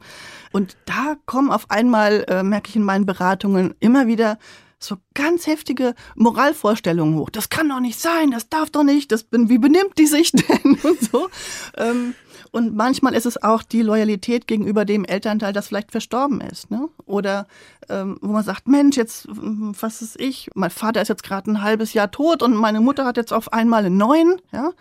Und 0.51 0.77
da 0.85 1.15
kommen 1.25 1.51
auf 1.51 1.69
einmal, 1.69 2.25
äh, 2.27 2.43
merke 2.43 2.69
ich 2.69 2.75
in 2.75 2.83
meinen 2.83 3.05
Beratungen, 3.05 3.75
immer 3.79 4.07
wieder 4.07 4.37
so 4.79 4.97
ganz 5.13 5.47
heftige 5.47 5.95
Moralvorstellungen 6.15 7.17
hoch. 7.17 7.29
Das 7.29 7.49
kann 7.49 7.69
doch 7.69 7.79
nicht 7.79 7.99
sein, 7.99 8.31
das 8.31 8.49
darf 8.49 8.69
doch 8.69 8.83
nicht, 8.83 9.11
das 9.11 9.23
bin, 9.23 9.49
wie 9.49 9.57
benimmt 9.57 9.97
die 9.97 10.05
sich 10.05 10.31
denn 10.33 10.77
und 10.83 11.01
so. 11.01 11.29
Ähm, 11.75 12.13
und 12.51 12.75
manchmal 12.75 13.13
ist 13.13 13.25
es 13.25 13.41
auch 13.41 13.63
die 13.63 13.81
Loyalität 13.81 14.47
gegenüber 14.47 14.85
dem 14.85 15.05
Elternteil, 15.05 15.53
das 15.53 15.67
vielleicht 15.67 15.91
verstorben 15.91 16.41
ist. 16.41 16.71
Ne? 16.71 16.89
Oder 17.05 17.47
ähm, 17.89 18.17
wo 18.21 18.31
man 18.31 18.43
sagt, 18.43 18.67
Mensch, 18.67 18.97
jetzt, 18.97 19.27
was 19.29 20.01
ist 20.01 20.19
ich? 20.19 20.49
Mein 20.55 20.69
Vater 20.69 21.01
ist 21.01 21.07
jetzt 21.07 21.23
gerade 21.23 21.51
ein 21.51 21.61
halbes 21.61 21.93
Jahr 21.93 22.11
tot 22.11 22.43
und 22.43 22.55
meine 22.55 22.81
Mutter 22.81 23.05
hat 23.05 23.17
jetzt 23.17 23.33
auf 23.33 23.53
einmal 23.53 23.85
einen 23.85 23.97
neuen. 23.97 24.41
Ja? 24.51 24.71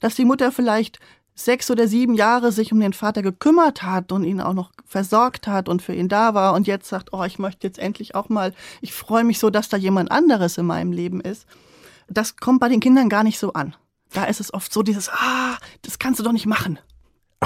Dass 0.00 0.14
die 0.14 0.24
Mutter 0.24 0.52
vielleicht 0.52 0.98
sechs 1.34 1.70
oder 1.70 1.88
sieben 1.88 2.14
Jahre 2.14 2.52
sich 2.52 2.72
um 2.72 2.80
den 2.80 2.92
Vater 2.92 3.22
gekümmert 3.22 3.82
hat 3.82 4.12
und 4.12 4.24
ihn 4.24 4.40
auch 4.40 4.52
noch 4.52 4.72
versorgt 4.84 5.46
hat 5.46 5.68
und 5.68 5.82
für 5.82 5.94
ihn 5.94 6.08
da 6.08 6.34
war 6.34 6.54
und 6.54 6.66
jetzt 6.66 6.88
sagt, 6.88 7.12
oh, 7.12 7.24
ich 7.24 7.38
möchte 7.38 7.66
jetzt 7.66 7.78
endlich 7.78 8.14
auch 8.14 8.28
mal, 8.28 8.52
ich 8.80 8.92
freue 8.92 9.24
mich 9.24 9.38
so, 9.38 9.50
dass 9.50 9.68
da 9.68 9.76
jemand 9.76 10.10
anderes 10.10 10.58
in 10.58 10.66
meinem 10.66 10.92
Leben 10.92 11.20
ist. 11.20 11.46
Das 12.08 12.36
kommt 12.36 12.60
bei 12.60 12.68
den 12.68 12.80
Kindern 12.80 13.08
gar 13.08 13.24
nicht 13.24 13.38
so 13.38 13.52
an. 13.52 13.74
Da 14.12 14.24
ist 14.24 14.40
es 14.40 14.52
oft 14.52 14.72
so 14.72 14.82
dieses, 14.82 15.08
ah, 15.08 15.56
das 15.82 15.98
kannst 15.98 16.18
du 16.20 16.24
doch 16.24 16.32
nicht 16.32 16.46
machen. 16.46 16.78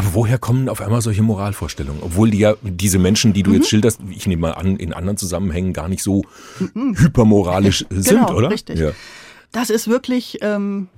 Aber 0.04 0.14
woher 0.14 0.38
kommen 0.38 0.68
auf 0.68 0.80
einmal 0.80 1.00
solche 1.00 1.23
Moralvorstellungen? 1.23 2.02
Obwohl 2.02 2.30
die 2.30 2.38
ja 2.38 2.54
diese 2.62 2.99
Menschen, 2.99 3.32
die 3.32 3.42
du 3.42 3.50
mhm. 3.50 3.56
jetzt 3.56 3.68
schilderst, 3.68 4.00
ich 4.11 4.26
nehme 4.26 4.42
mal 4.42 4.52
an, 4.52 4.76
in 4.76 4.92
anderen 4.92 5.16
Zusammenhängen 5.16 5.73
gar 5.73 5.88
nicht 5.88 6.02
so 6.02 6.25
mhm. 6.75 6.96
hypermoralisch 6.99 7.87
sind, 7.90 8.20
genau, 8.20 8.34
oder? 8.34 8.50
Richtig. 8.50 8.78
Ja. 8.78 8.90
Das 9.52 9.70
ist 9.70 9.88
wirklich 9.88 10.38
ähm, 10.42 10.88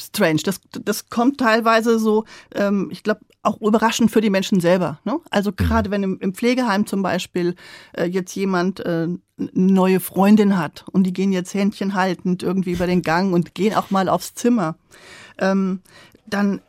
strange. 0.00 0.42
Das, 0.44 0.60
das 0.70 1.10
kommt 1.10 1.38
teilweise 1.38 1.98
so, 1.98 2.24
ähm, 2.54 2.88
ich 2.92 3.02
glaube, 3.02 3.20
auch 3.42 3.60
überraschend 3.60 4.10
für 4.10 4.20
die 4.20 4.30
Menschen 4.30 4.60
selber. 4.60 5.00
Ne? 5.04 5.18
Also 5.30 5.50
mhm. 5.50 5.56
gerade 5.56 5.88
mhm. 5.88 5.92
wenn 5.92 6.02
im, 6.02 6.18
im, 6.20 6.34
Pflegeheim 6.34 6.86
zum 6.86 7.02
Beispiel 7.02 7.56
äh, 7.96 8.04
jetzt 8.04 8.34
jemand 8.36 8.80
äh, 8.80 9.08
neue 9.36 10.00
Freundin 10.00 10.56
hat 10.56 10.84
und 10.92 11.04
die 11.04 11.12
gehen 11.12 11.32
jetzt 11.32 11.54
Händchen 11.54 11.94
haltend 11.94 12.42
irgendwie 12.42 12.72
über 12.72 12.86
den 12.86 13.02
Gang 13.02 13.34
und 13.34 13.54
gehen 13.54 13.74
auch 13.74 13.90
mal 13.90 14.08
aufs 14.08 14.34
Zimmer, 14.34 14.76
ähm, 15.38 15.80
dann 16.26 16.60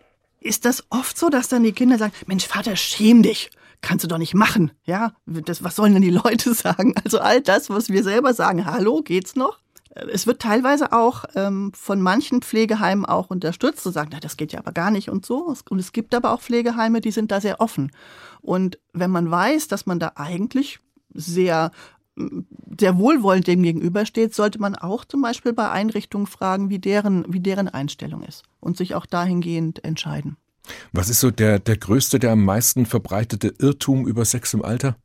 ist 0.47 0.65
das 0.65 0.85
oft 0.89 1.17
so, 1.17 1.29
dass 1.29 1.49
dann 1.49 1.63
die 1.63 1.73
Kinder 1.73 1.97
sagen, 1.97 2.13
Mensch, 2.25 2.47
Vater, 2.47 2.75
schäm 2.75 3.21
dich. 3.23 3.51
kannst 3.81 4.03
du 4.03 4.07
doch 4.07 4.17
nicht 4.17 4.33
machen, 4.33 4.71
ja, 4.85 5.13
das, 5.25 5.63
was 5.63 5.75
sollen 5.75 5.93
denn 5.93 6.01
die 6.01 6.09
Leute 6.09 6.53
sagen? 6.55 6.95
Also 7.03 7.19
all 7.19 7.41
das, 7.41 7.69
was 7.69 7.89
wir 7.89 8.03
selber 8.03 8.33
sagen, 8.33 8.65
hallo, 8.65 9.01
geht's 9.03 9.35
noch? 9.35 9.59
Es 10.11 10.27
wird 10.27 10.41
teilweise 10.41 10.91
auch 10.91 11.25
ähm, 11.35 11.71
von 11.73 12.01
manchen 12.01 12.41
Pflegeheimen 12.41 13.05
auch 13.05 13.31
unterstützt, 13.31 13.81
zu 13.81 13.89
sagen, 13.89 14.09
na, 14.13 14.19
das 14.19 14.37
geht 14.37 14.53
ja 14.53 14.59
aber 14.59 14.71
gar 14.71 14.91
nicht 14.91 15.09
und 15.09 15.25
so. 15.25 15.55
Und 15.69 15.79
es 15.79 15.91
gibt 15.91 16.13
aber 16.13 16.31
auch 16.33 16.41
Pflegeheime, 16.41 17.01
die 17.01 17.11
sind 17.11 17.31
da 17.31 17.41
sehr 17.41 17.59
offen. 17.61 17.91
Und 18.41 18.77
wenn 18.93 19.09
man 19.09 19.31
weiß, 19.31 19.67
dass 19.69 19.87
man 19.87 19.99
da 19.99 20.11
eigentlich 20.15 20.79
sehr 21.13 21.71
sehr 22.79 22.97
wohlwollend 22.97 23.47
dem 23.47 23.63
gegenübersteht, 23.63 24.33
sollte 24.33 24.59
man 24.59 24.75
auch 24.75 25.05
zum 25.05 25.21
Beispiel 25.21 25.53
bei 25.53 25.69
Einrichtungen 25.69 26.27
fragen, 26.27 26.69
wie 26.69 26.79
deren, 26.79 27.25
wie 27.31 27.39
deren 27.39 27.67
Einstellung 27.67 28.23
ist 28.23 28.43
und 28.59 28.77
sich 28.77 28.95
auch 28.95 29.05
dahingehend 29.05 29.83
entscheiden. 29.83 30.37
Was 30.91 31.09
ist 31.09 31.19
so 31.19 31.31
der, 31.31 31.59
der 31.59 31.77
größte, 31.77 32.19
der 32.19 32.31
am 32.31 32.43
meisten 32.43 32.85
verbreitete 32.85 33.53
Irrtum 33.59 34.07
über 34.07 34.25
Sex 34.25 34.53
im 34.53 34.63
Alter? 34.63 34.97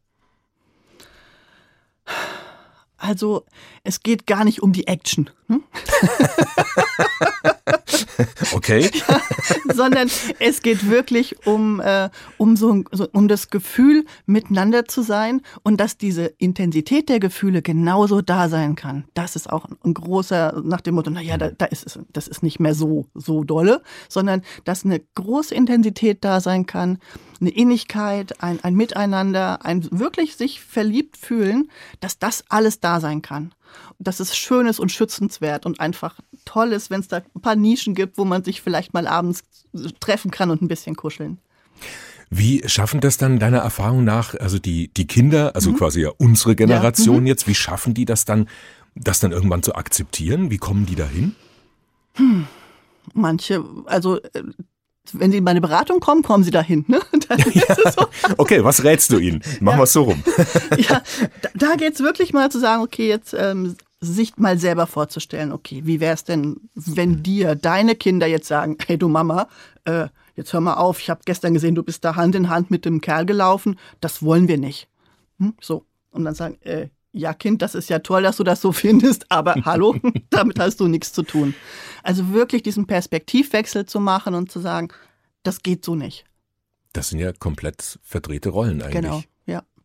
Also 2.96 3.44
es 3.84 4.02
geht 4.02 4.26
gar 4.26 4.44
nicht 4.44 4.62
um 4.62 4.72
die 4.72 4.86
Action. 4.86 5.30
Hm? 5.48 5.62
okay. 8.52 8.90
Ja, 9.08 9.20
sondern 9.74 10.10
es 10.38 10.62
geht 10.62 10.88
wirklich 10.88 11.46
um, 11.46 11.80
äh, 11.80 12.10
um, 12.36 12.56
so, 12.56 12.84
so, 12.92 13.08
um 13.12 13.28
das 13.28 13.50
Gefühl, 13.50 14.04
miteinander 14.26 14.84
zu 14.84 15.02
sein 15.02 15.42
und 15.62 15.80
dass 15.80 15.98
diese 15.98 16.26
Intensität 16.38 17.08
der 17.08 17.20
Gefühle 17.20 17.62
genauso 17.62 18.20
da 18.20 18.48
sein 18.48 18.76
kann. 18.76 19.04
Das 19.14 19.36
ist 19.36 19.50
auch 19.50 19.66
ein 19.84 19.94
großer, 19.94 20.62
nach 20.64 20.80
dem 20.80 20.94
Motto, 20.94 21.10
naja, 21.10 21.36
da, 21.36 21.50
da 21.50 21.66
ist 21.66 21.86
es, 21.86 21.98
das 22.12 22.28
ist 22.28 22.42
nicht 22.42 22.60
mehr 22.60 22.74
so, 22.74 23.06
so 23.14 23.44
dolle, 23.44 23.82
sondern 24.08 24.42
dass 24.64 24.84
eine 24.84 25.00
große 25.14 25.54
Intensität 25.54 26.24
da 26.24 26.40
sein 26.40 26.66
kann, 26.66 26.98
eine 27.40 27.50
Innigkeit, 27.50 28.42
ein, 28.42 28.62
ein 28.62 28.74
Miteinander, 28.74 29.64
ein 29.64 29.86
wirklich 29.90 30.36
sich 30.36 30.60
verliebt 30.60 31.16
fühlen, 31.16 31.70
dass 32.00 32.18
das 32.18 32.44
alles 32.48 32.80
da 32.80 33.00
sein 33.00 33.20
kann. 33.20 33.54
Dass 33.98 34.20
es 34.20 34.36
schön 34.36 34.66
ist 34.66 34.80
und 34.80 34.92
schützenswert 34.92 35.66
und 35.66 35.80
einfach 35.80 36.20
toll 36.44 36.72
ist, 36.72 36.90
wenn 36.90 37.00
es 37.00 37.08
da 37.08 37.18
ein 37.34 37.40
paar 37.40 37.56
Nischen 37.56 37.94
gibt, 37.94 38.18
wo 38.18 38.24
man 38.24 38.44
sich 38.44 38.62
vielleicht 38.62 38.94
mal 38.94 39.06
abends 39.06 39.42
treffen 40.00 40.30
kann 40.30 40.50
und 40.50 40.62
ein 40.62 40.68
bisschen 40.68 40.96
kuscheln. 40.96 41.38
Wie 42.30 42.66
schaffen 42.66 43.00
das 43.00 43.18
dann 43.18 43.38
deiner 43.38 43.58
Erfahrung 43.58 44.04
nach, 44.04 44.34
also 44.34 44.58
die, 44.58 44.88
die 44.88 45.06
Kinder, 45.06 45.54
also 45.54 45.70
mhm. 45.70 45.76
quasi 45.76 46.00
ja 46.00 46.10
unsere 46.16 46.56
Generation 46.56 47.16
ja, 47.16 47.20
mhm. 47.20 47.26
jetzt, 47.26 47.46
wie 47.46 47.54
schaffen 47.54 47.92
die 47.92 48.06
das 48.06 48.24
dann, 48.24 48.48
das 48.94 49.20
dann 49.20 49.32
irgendwann 49.32 49.62
zu 49.62 49.74
akzeptieren? 49.74 50.50
Wie 50.50 50.58
kommen 50.58 50.86
die 50.86 50.94
dahin? 50.94 51.34
Hm. 52.14 52.46
Manche, 53.14 53.64
also 53.86 54.16
äh, 54.16 54.42
wenn 55.12 55.30
sie 55.30 55.38
in 55.38 55.44
meine 55.44 55.60
Beratung 55.60 56.00
kommen, 56.00 56.22
kommen 56.22 56.44
sie 56.44 56.50
dahin. 56.50 56.84
Ne? 56.88 57.00
Ja. 57.52 57.90
So. 57.90 58.06
Okay, 58.38 58.62
was 58.64 58.84
rätst 58.84 59.10
du 59.12 59.18
ihnen? 59.18 59.42
Machen 59.60 59.74
ja. 59.74 59.80
wir 59.80 59.84
es 59.84 59.92
so 59.92 60.02
rum. 60.02 60.22
ja, 60.78 61.02
da, 61.42 61.48
da 61.54 61.74
geht 61.76 61.94
es 61.94 62.00
wirklich 62.00 62.32
mal 62.32 62.50
zu 62.50 62.60
sagen, 62.60 62.82
okay, 62.82 63.08
jetzt 63.08 63.34
ähm, 63.36 63.76
sich 64.02 64.36
mal 64.36 64.58
selber 64.58 64.88
vorzustellen, 64.88 65.52
okay, 65.52 65.82
wie 65.84 66.00
wäre 66.00 66.14
es 66.14 66.24
denn, 66.24 66.68
wenn 66.74 67.22
dir 67.22 67.54
deine 67.54 67.94
Kinder 67.94 68.26
jetzt 68.26 68.48
sagen, 68.48 68.76
hey 68.84 68.98
du 68.98 69.08
Mama, 69.08 69.48
äh, 69.84 70.08
jetzt 70.34 70.52
hör 70.52 70.60
mal 70.60 70.74
auf, 70.74 70.98
ich 71.00 71.08
habe 71.08 71.20
gestern 71.24 71.54
gesehen, 71.54 71.76
du 71.76 71.84
bist 71.84 72.04
da 72.04 72.16
Hand 72.16 72.34
in 72.34 72.48
Hand 72.48 72.70
mit 72.70 72.84
dem 72.84 73.00
Kerl 73.00 73.24
gelaufen, 73.24 73.78
das 74.00 74.22
wollen 74.22 74.48
wir 74.48 74.58
nicht. 74.58 74.88
Hm? 75.38 75.54
So. 75.60 75.86
Und 76.10 76.24
dann 76.24 76.34
sagen, 76.34 76.58
äh, 76.62 76.88
ja 77.12 77.32
Kind, 77.32 77.62
das 77.62 77.76
ist 77.76 77.90
ja 77.90 78.00
toll, 78.00 78.24
dass 78.24 78.38
du 78.38 78.44
das 78.44 78.60
so 78.60 78.72
findest, 78.72 79.30
aber 79.30 79.54
hallo, 79.64 79.94
damit 80.30 80.58
hast 80.58 80.80
du 80.80 80.88
nichts 80.88 81.12
zu 81.12 81.22
tun. 81.22 81.54
Also 82.02 82.32
wirklich 82.32 82.64
diesen 82.64 82.88
Perspektivwechsel 82.88 83.86
zu 83.86 84.00
machen 84.00 84.34
und 84.34 84.50
zu 84.50 84.58
sagen, 84.58 84.88
das 85.44 85.62
geht 85.62 85.84
so 85.84 85.94
nicht. 85.94 86.24
Das 86.92 87.08
sind 87.08 87.20
ja 87.20 87.32
komplett 87.32 88.00
verdrehte 88.02 88.48
Rollen 88.48 88.82
eigentlich. 88.82 89.02
Genau. 89.02 89.22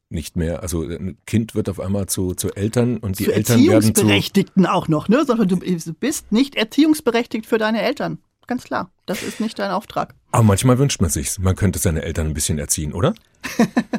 Nicht 0.10 0.38
mehr, 0.38 0.62
also 0.62 0.84
ein 0.84 1.18
Kind 1.26 1.54
wird 1.54 1.68
auf 1.68 1.82
einmal 1.82 2.06
zu, 2.06 2.34
zu 2.34 2.54
Eltern 2.54 2.98
und 2.98 3.20
die 3.20 3.26
zu 3.26 3.34
Eltern 3.34 3.58
werden 3.58 3.82
zu 3.82 3.88
Erziehungsberechtigten 3.88 4.66
auch 4.66 4.88
noch, 4.88 5.10
ne? 5.10 5.26
Sondern 5.26 5.50
du 5.50 5.58
bist 5.58 6.32
nicht 6.32 6.56
erziehungsberechtigt 6.56 7.46
für 7.46 7.58
deine 7.58 7.82
Eltern. 7.82 8.20
Ganz 8.48 8.64
klar. 8.64 8.90
Das 9.06 9.22
ist 9.22 9.42
nicht 9.42 9.60
dein 9.60 9.72
Auftrag. 9.72 10.16
Aber 10.32 10.44
manchmal 10.44 10.78
wünscht 10.80 11.02
man 11.02 11.10
sich's. 11.10 11.40
Man 11.40 11.58
könnte 11.58 11.80
seine 11.80 12.04
Eltern 12.04 12.28
ein 12.28 12.34
bisschen 12.34 12.58
erziehen, 12.58 12.94
oder? 12.94 13.14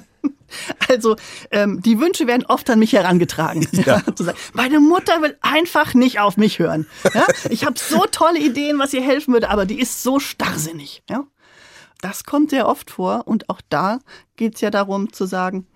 Also 0.88 1.16
ähm, 1.50 1.82
die 1.82 2.00
Wünsche 2.00 2.26
werden 2.26 2.46
oft 2.46 2.68
an 2.70 2.78
mich 2.78 2.94
herangetragen. 2.94 3.68
Ja. 3.84 4.02
Meine 4.54 4.80
Mutter 4.80 5.20
will 5.22 5.36
einfach 5.40 5.94
nicht 5.94 6.20
auf 6.20 6.36
mich 6.36 6.58
hören. 6.58 6.86
Ja? 7.14 7.26
Ich 7.50 7.64
habe 7.64 7.78
so 7.78 8.04
tolle 8.10 8.38
Ideen, 8.38 8.78
was 8.78 8.92
ihr 8.94 9.02
helfen 9.02 9.34
würde, 9.34 9.50
aber 9.50 9.66
die 9.66 9.78
ist 9.78 10.02
so 10.02 10.18
starrsinnig. 10.18 11.02
Ja? 11.08 11.24
Das 12.00 12.24
kommt 12.24 12.50
sehr 12.50 12.66
oft 12.66 12.90
vor 12.90 13.26
und 13.26 13.48
auch 13.50 13.60
da 13.68 13.98
geht 14.36 14.54
es 14.54 14.60
ja 14.60 14.70
darum 14.70 15.12
zu 15.12 15.26
sagen, 15.26 15.66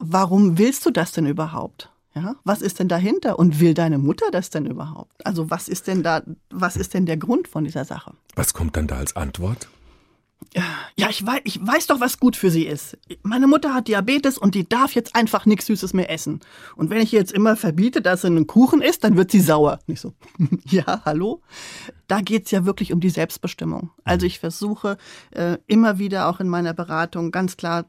warum 0.00 0.58
willst 0.58 0.84
du 0.86 0.90
das 0.90 1.12
denn 1.12 1.26
überhaupt? 1.26 1.90
Ja, 2.14 2.34
was 2.42 2.60
ist 2.60 2.80
denn 2.80 2.88
dahinter 2.88 3.38
und 3.38 3.60
will 3.60 3.72
deine 3.72 3.98
Mutter 3.98 4.26
das 4.32 4.50
denn 4.50 4.66
überhaupt? 4.66 5.24
Also 5.24 5.48
was 5.48 5.68
ist 5.68 5.86
denn 5.86 6.02
da, 6.02 6.22
was 6.50 6.76
ist 6.76 6.92
denn 6.92 7.06
der 7.06 7.16
Grund 7.16 7.46
von 7.46 7.62
dieser 7.62 7.84
Sache? 7.84 8.14
Was 8.34 8.52
kommt 8.52 8.76
dann 8.76 8.88
da 8.88 8.96
als 8.96 9.14
Antwort? 9.14 9.68
Ja, 10.96 11.08
ich 11.08 11.24
weiß, 11.24 11.42
ich 11.44 11.64
weiß 11.64 11.86
doch, 11.86 12.00
was 12.00 12.18
gut 12.18 12.34
für 12.34 12.50
sie 12.50 12.66
ist. 12.66 12.98
Meine 13.22 13.46
Mutter 13.46 13.72
hat 13.72 13.86
Diabetes 13.86 14.36
und 14.36 14.54
die 14.54 14.68
darf 14.68 14.92
jetzt 14.94 15.14
einfach 15.14 15.46
nichts 15.46 15.66
Süßes 15.66 15.92
mehr 15.92 16.10
essen. 16.10 16.40
Und 16.74 16.90
wenn 16.90 17.00
ich 17.00 17.12
jetzt 17.12 17.30
immer 17.30 17.56
verbiete, 17.56 18.02
dass 18.02 18.22
sie 18.22 18.26
einen 18.26 18.46
Kuchen 18.48 18.82
isst, 18.82 19.04
dann 19.04 19.16
wird 19.16 19.30
sie 19.30 19.40
sauer. 19.40 19.78
Nicht 19.86 20.00
so, 20.00 20.14
ja, 20.64 21.02
hallo? 21.04 21.42
Da 22.08 22.20
geht's 22.20 22.50
ja 22.50 22.64
wirklich 22.64 22.92
um 22.92 23.00
die 23.00 23.10
Selbstbestimmung. 23.10 23.90
Also 24.02 24.26
ich 24.26 24.40
versuche 24.40 24.96
äh, 25.30 25.58
immer 25.68 25.98
wieder 25.98 26.28
auch 26.28 26.40
in 26.40 26.48
meiner 26.48 26.74
Beratung 26.74 27.30
ganz 27.30 27.56
klar 27.56 27.84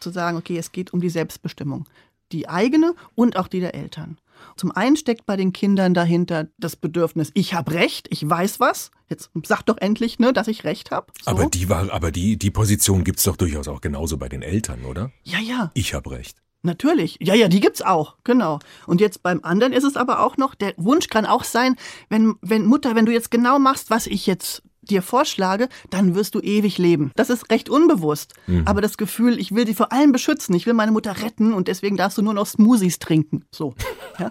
zu 0.00 0.10
sagen, 0.10 0.36
okay, 0.36 0.58
es 0.58 0.72
geht 0.72 0.92
um 0.92 1.00
die 1.00 1.10
Selbstbestimmung. 1.10 1.86
Die 2.32 2.48
eigene 2.48 2.94
und 3.14 3.36
auch 3.36 3.48
die 3.48 3.60
der 3.60 3.74
Eltern. 3.74 4.18
Zum 4.56 4.72
einen 4.72 4.96
steckt 4.96 5.26
bei 5.26 5.36
den 5.36 5.52
Kindern 5.52 5.94
dahinter 5.94 6.48
das 6.58 6.76
Bedürfnis, 6.76 7.30
ich 7.34 7.54
habe 7.54 7.72
Recht, 7.72 8.08
ich 8.10 8.28
weiß 8.28 8.60
was. 8.60 8.90
Jetzt 9.08 9.30
sag 9.44 9.62
doch 9.62 9.76
endlich, 9.78 10.18
ne, 10.18 10.32
dass 10.32 10.48
ich 10.48 10.64
Recht 10.64 10.90
habe. 10.90 11.12
So. 11.22 11.30
Aber 11.30 11.46
die 11.46 11.68
war, 11.68 11.92
aber 11.92 12.10
die, 12.10 12.36
die 12.36 12.50
Position 12.50 13.04
gibt's 13.04 13.24
doch 13.24 13.36
durchaus 13.36 13.68
auch 13.68 13.80
genauso 13.80 14.16
bei 14.16 14.28
den 14.28 14.42
Eltern, 14.42 14.84
oder? 14.84 15.12
Ja, 15.22 15.38
ja. 15.38 15.70
Ich 15.74 15.94
habe 15.94 16.10
Recht. 16.10 16.38
Natürlich. 16.62 17.18
Ja, 17.20 17.34
ja, 17.34 17.48
die 17.48 17.60
gibt's 17.60 17.82
auch. 17.82 18.16
Genau. 18.24 18.58
Und 18.86 19.02
jetzt 19.02 19.22
beim 19.22 19.40
anderen 19.42 19.74
ist 19.74 19.84
es 19.84 19.96
aber 19.96 20.20
auch 20.20 20.38
noch, 20.38 20.54
der 20.54 20.72
Wunsch 20.78 21.08
kann 21.08 21.26
auch 21.26 21.44
sein, 21.44 21.76
wenn, 22.08 22.36
wenn 22.40 22.64
Mutter, 22.64 22.94
wenn 22.94 23.04
du 23.04 23.12
jetzt 23.12 23.30
genau 23.30 23.58
machst, 23.58 23.90
was 23.90 24.06
ich 24.06 24.26
jetzt 24.26 24.62
dir 24.90 25.02
vorschlage, 25.02 25.68
dann 25.90 26.14
wirst 26.14 26.34
du 26.34 26.40
ewig 26.40 26.78
leben. 26.78 27.12
Das 27.16 27.30
ist 27.30 27.50
recht 27.50 27.68
unbewusst. 27.68 28.34
Mhm. 28.46 28.62
Aber 28.66 28.80
das 28.80 28.96
Gefühl, 28.96 29.38
ich 29.38 29.54
will 29.54 29.66
sie 29.66 29.74
vor 29.74 29.92
allem 29.92 30.12
beschützen, 30.12 30.54
ich 30.54 30.66
will 30.66 30.74
meine 30.74 30.92
Mutter 30.92 31.22
retten 31.22 31.52
und 31.52 31.68
deswegen 31.68 31.96
darfst 31.96 32.18
du 32.18 32.22
nur 32.22 32.34
noch 32.34 32.46
Smoothies 32.46 32.98
trinken. 32.98 33.44
So. 33.50 33.74
Ja? 34.18 34.30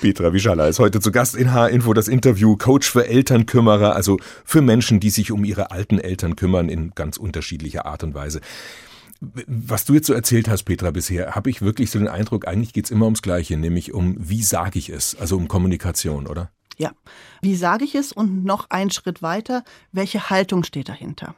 Petra 0.00 0.32
Wischala 0.32 0.66
ist 0.68 0.78
heute 0.78 1.00
zu 1.00 1.10
Gast 1.12 1.34
in 1.34 1.52
H-Info, 1.52 1.92
das 1.94 2.08
Interview 2.08 2.56
Coach 2.56 2.90
für 2.90 3.06
Elternkümmerer, 3.06 3.94
also 3.94 4.18
für 4.44 4.62
Menschen, 4.62 5.00
die 5.00 5.10
sich 5.10 5.32
um 5.32 5.44
ihre 5.44 5.70
alten 5.70 5.98
Eltern 5.98 6.36
kümmern 6.36 6.68
in 6.68 6.92
ganz 6.94 7.16
unterschiedlicher 7.16 7.86
Art 7.86 8.02
und 8.02 8.14
Weise. 8.14 8.40
Was 9.20 9.84
du 9.86 9.94
jetzt 9.94 10.06
so 10.06 10.12
erzählt 10.12 10.48
hast, 10.48 10.64
Petra, 10.64 10.90
bisher, 10.90 11.34
habe 11.34 11.48
ich 11.48 11.62
wirklich 11.62 11.90
so 11.90 11.98
den 11.98 12.08
Eindruck, 12.08 12.46
eigentlich 12.46 12.74
geht 12.74 12.84
es 12.86 12.90
immer 12.90 13.06
ums 13.06 13.22
Gleiche, 13.22 13.56
nämlich 13.56 13.94
um, 13.94 14.16
wie 14.18 14.42
sage 14.42 14.78
ich 14.78 14.90
es, 14.90 15.16
also 15.18 15.36
um 15.36 15.48
Kommunikation, 15.48 16.26
oder? 16.26 16.50
Ja, 16.76 16.92
wie 17.40 17.56
sage 17.56 17.84
ich 17.84 17.94
es 17.94 18.12
und 18.12 18.44
noch 18.44 18.70
einen 18.70 18.90
Schritt 18.90 19.22
weiter, 19.22 19.64
welche 19.92 20.30
Haltung 20.30 20.62
steht 20.62 20.88
dahinter? 20.88 21.34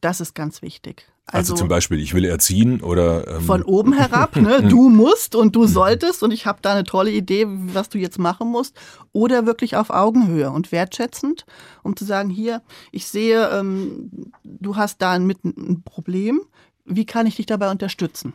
Das 0.00 0.20
ist 0.20 0.34
ganz 0.34 0.62
wichtig. 0.62 1.06
Also, 1.28 1.54
also 1.54 1.54
zum 1.56 1.68
Beispiel, 1.68 1.98
ich 1.98 2.14
will 2.14 2.24
erziehen 2.24 2.80
oder 2.80 3.26
ähm 3.26 3.40
von 3.40 3.64
oben 3.64 3.92
herab, 3.92 4.36
ne? 4.36 4.62
Du 4.68 4.88
musst 4.88 5.34
und 5.34 5.56
du 5.56 5.66
solltest 5.66 6.22
und 6.22 6.30
ich 6.30 6.46
habe 6.46 6.60
da 6.62 6.72
eine 6.72 6.84
tolle 6.84 7.10
Idee, 7.10 7.46
was 7.48 7.88
du 7.88 7.98
jetzt 7.98 8.20
machen 8.20 8.48
musst. 8.48 8.76
Oder 9.12 9.44
wirklich 9.44 9.74
auf 9.76 9.90
Augenhöhe 9.90 10.50
und 10.50 10.70
wertschätzend, 10.70 11.44
um 11.82 11.96
zu 11.96 12.04
sagen, 12.04 12.30
hier, 12.30 12.62
ich 12.92 13.06
sehe, 13.06 13.48
ähm, 13.48 14.30
du 14.44 14.76
hast 14.76 15.02
da 15.02 15.12
ein, 15.12 15.28
ein 15.28 15.82
Problem. 15.84 16.42
Wie 16.84 17.06
kann 17.06 17.26
ich 17.26 17.34
dich 17.34 17.46
dabei 17.46 17.72
unterstützen? 17.72 18.32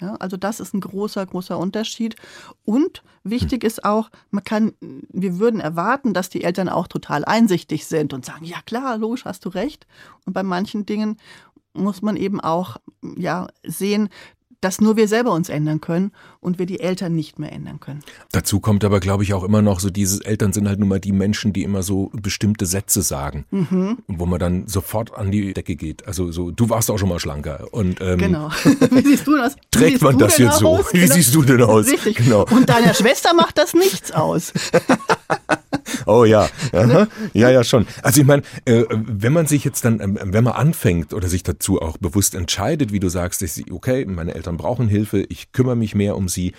Ja, 0.00 0.14
also 0.16 0.36
das 0.36 0.60
ist 0.60 0.74
ein 0.74 0.80
großer, 0.80 1.26
großer 1.26 1.58
Unterschied. 1.58 2.16
Und 2.64 3.02
wichtig 3.22 3.64
ist 3.64 3.84
auch, 3.84 4.10
man 4.30 4.44
kann, 4.44 4.72
wir 4.80 5.38
würden 5.38 5.60
erwarten, 5.60 6.14
dass 6.14 6.30
die 6.30 6.42
Eltern 6.42 6.68
auch 6.68 6.88
total 6.88 7.24
einsichtig 7.24 7.86
sind 7.86 8.12
und 8.12 8.24
sagen, 8.24 8.44
ja 8.44 8.58
klar, 8.64 8.96
logisch, 8.96 9.24
hast 9.24 9.44
du 9.44 9.50
recht. 9.50 9.86
Und 10.24 10.32
bei 10.32 10.42
manchen 10.42 10.86
Dingen 10.86 11.18
muss 11.72 12.02
man 12.02 12.16
eben 12.16 12.40
auch 12.40 12.78
ja, 13.16 13.46
sehen, 13.64 14.08
dass 14.60 14.80
nur 14.80 14.96
wir 14.96 15.08
selber 15.08 15.32
uns 15.32 15.48
ändern 15.48 15.80
können 15.80 16.12
und 16.40 16.58
wir 16.58 16.66
die 16.66 16.80
Eltern 16.80 17.14
nicht 17.14 17.38
mehr 17.38 17.52
ändern 17.52 17.80
können. 17.80 18.00
Dazu 18.32 18.60
kommt 18.60 18.84
aber, 18.84 19.00
glaube 19.00 19.22
ich, 19.22 19.34
auch 19.34 19.44
immer 19.44 19.62
noch 19.62 19.80
so 19.80 19.90
dieses, 19.90 20.20
Eltern 20.20 20.52
sind 20.52 20.68
halt 20.68 20.78
nun 20.78 20.88
mal 20.88 21.00
die 21.00 21.12
Menschen, 21.12 21.52
die 21.52 21.62
immer 21.62 21.82
so 21.82 22.10
bestimmte 22.12 22.66
Sätze 22.66 23.02
sagen, 23.02 23.46
mhm. 23.50 23.98
wo 24.06 24.26
man 24.26 24.38
dann 24.38 24.66
sofort 24.66 25.14
an 25.14 25.30
die 25.30 25.52
Decke 25.54 25.76
geht. 25.76 26.06
Also 26.06 26.30
so, 26.32 26.50
du 26.50 26.68
warst 26.68 26.90
auch 26.90 26.98
schon 26.98 27.08
mal 27.08 27.18
schlanker. 27.18 27.68
Und, 27.72 28.00
ähm, 28.00 28.18
genau. 28.18 28.50
Wie 28.90 29.02
siehst 29.02 29.26
du 29.26 29.36
das? 29.36 29.56
Trägt 29.70 30.02
man 30.02 30.18
das 30.18 30.38
jetzt 30.38 30.62
aus? 30.62 30.88
so? 30.88 30.92
Wie 30.92 31.00
genau. 31.00 31.14
siehst 31.14 31.34
du 31.34 31.42
denn 31.42 31.62
aus? 31.62 31.86
Richtig. 31.86 32.16
Genau. 32.16 32.46
Und 32.50 32.68
deiner 32.68 32.94
Schwester 32.94 33.34
macht 33.34 33.58
das 33.58 33.74
nichts 33.74 34.12
aus. 34.12 34.52
Oh 36.10 36.24
ja. 36.24 36.48
Aha. 36.72 37.06
Ja, 37.34 37.50
ja, 37.50 37.62
schon. 37.62 37.86
Also 38.02 38.20
ich 38.20 38.26
meine, 38.26 38.42
äh, 38.64 38.84
wenn 38.90 39.32
man 39.32 39.46
sich 39.46 39.64
jetzt 39.64 39.84
dann, 39.84 40.00
ähm, 40.00 40.18
wenn 40.20 40.42
man 40.42 40.54
anfängt 40.54 41.14
oder 41.14 41.28
sich 41.28 41.44
dazu 41.44 41.80
auch 41.80 41.98
bewusst 41.98 42.34
entscheidet, 42.34 42.92
wie 42.92 42.98
du 42.98 43.08
sagst, 43.08 43.42
dass 43.42 43.60
okay, 43.70 44.04
meine 44.06 44.34
Eltern 44.34 44.56
brauchen 44.56 44.88
Hilfe, 44.88 45.24
ich 45.28 45.52
kümmere 45.52 45.76
mich 45.76 45.94
mehr 45.94 46.16
um 46.16 46.28
sie, 46.28 46.52